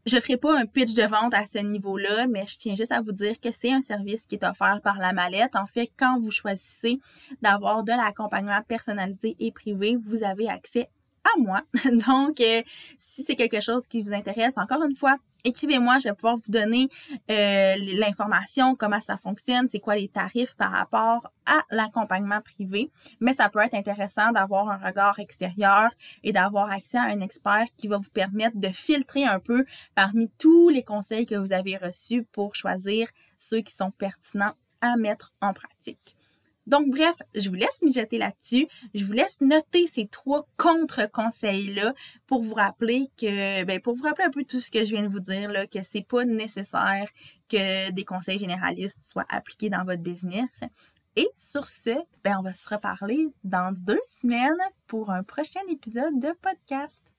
je 0.06 0.18
ferai 0.20 0.36
pas 0.36 0.58
un 0.58 0.66
pitch 0.66 0.94
de 0.94 1.02
vente 1.02 1.34
à 1.34 1.46
ce 1.46 1.58
niveau-là, 1.58 2.26
mais 2.26 2.46
je 2.46 2.58
tiens 2.58 2.74
juste 2.74 2.92
à 2.92 3.00
vous 3.00 3.12
dire 3.12 3.38
que 3.40 3.50
c'est 3.50 3.72
un 3.72 3.80
service 3.80 4.26
qui 4.26 4.36
est 4.36 4.44
offert 4.44 4.80
par 4.82 4.98
la 4.98 5.12
mallette. 5.12 5.56
En 5.56 5.66
fait, 5.66 5.90
quand 5.98 6.18
vous 6.18 6.30
choisissez 6.30 6.98
d'avoir 7.42 7.84
de 7.84 7.92
l'accompagnement 7.92 8.62
personnalisé 8.66 9.36
et 9.38 9.52
privé, 9.52 9.96
vous 10.02 10.22
avez 10.22 10.48
accès 10.48 10.88
à 11.24 11.38
moi. 11.38 11.62
Donc, 12.06 12.40
euh, 12.40 12.62
si 12.98 13.24
c'est 13.24 13.36
quelque 13.36 13.60
chose 13.60 13.86
qui 13.86 14.02
vous 14.02 14.12
intéresse, 14.12 14.56
encore 14.56 14.82
une 14.84 14.94
fois, 14.94 15.16
écrivez-moi, 15.44 15.98
je 15.98 16.08
vais 16.08 16.14
pouvoir 16.14 16.36
vous 16.36 16.50
donner 16.50 16.88
euh, 17.30 17.74
l'information, 17.78 18.74
comment 18.74 19.00
ça 19.00 19.16
fonctionne, 19.16 19.68
c'est 19.68 19.80
quoi 19.80 19.96
les 19.96 20.08
tarifs 20.08 20.56
par 20.56 20.72
rapport 20.72 21.32
à 21.46 21.62
l'accompagnement 21.70 22.40
privé. 22.40 22.90
Mais 23.20 23.32
ça 23.32 23.48
peut 23.48 23.60
être 23.60 23.74
intéressant 23.74 24.32
d'avoir 24.32 24.68
un 24.68 24.78
regard 24.78 25.18
extérieur 25.18 25.90
et 26.22 26.32
d'avoir 26.32 26.70
accès 26.70 26.98
à 26.98 27.04
un 27.04 27.20
expert 27.20 27.66
qui 27.76 27.88
va 27.88 27.98
vous 27.98 28.10
permettre 28.10 28.58
de 28.58 28.68
filtrer 28.68 29.24
un 29.24 29.40
peu 29.40 29.64
parmi 29.94 30.30
tous 30.38 30.68
les 30.68 30.82
conseils 30.82 31.26
que 31.26 31.34
vous 31.34 31.52
avez 31.52 31.76
reçus 31.76 32.24
pour 32.32 32.54
choisir 32.54 33.08
ceux 33.38 33.60
qui 33.60 33.74
sont 33.74 33.90
pertinents 33.90 34.54
à 34.80 34.96
mettre 34.96 35.32
en 35.40 35.52
pratique. 35.52 36.17
Donc, 36.68 36.90
bref, 36.90 37.16
je 37.34 37.48
vous 37.48 37.54
laisse 37.54 37.80
mijoter 37.80 38.18
là-dessus. 38.18 38.68
Je 38.92 39.02
vous 39.02 39.14
laisse 39.14 39.40
noter 39.40 39.86
ces 39.86 40.06
trois 40.06 40.46
contre-conseils-là 40.58 41.94
pour 42.26 42.42
vous 42.42 42.52
rappeler 42.52 43.08
que, 43.16 43.64
ben, 43.64 43.80
pour 43.80 43.94
vous 43.94 44.02
rappeler 44.02 44.26
un 44.26 44.30
peu 44.30 44.44
tout 44.44 44.60
ce 44.60 44.70
que 44.70 44.84
je 44.84 44.90
viens 44.90 45.02
de 45.02 45.08
vous 45.08 45.18
dire, 45.18 45.50
là, 45.50 45.66
que 45.66 45.78
c'est 45.82 46.06
pas 46.06 46.26
nécessaire 46.26 47.08
que 47.48 47.90
des 47.92 48.04
conseils 48.04 48.38
généralistes 48.38 49.02
soient 49.02 49.24
appliqués 49.30 49.70
dans 49.70 49.84
votre 49.84 50.02
business. 50.02 50.60
Et 51.16 51.28
sur 51.32 51.66
ce, 51.66 51.96
ben, 52.22 52.36
on 52.38 52.42
va 52.42 52.52
se 52.52 52.68
reparler 52.68 53.28
dans 53.44 53.74
deux 53.74 54.00
semaines 54.20 54.52
pour 54.86 55.10
un 55.10 55.22
prochain 55.22 55.62
épisode 55.70 56.20
de 56.20 56.34
podcast. 56.42 57.14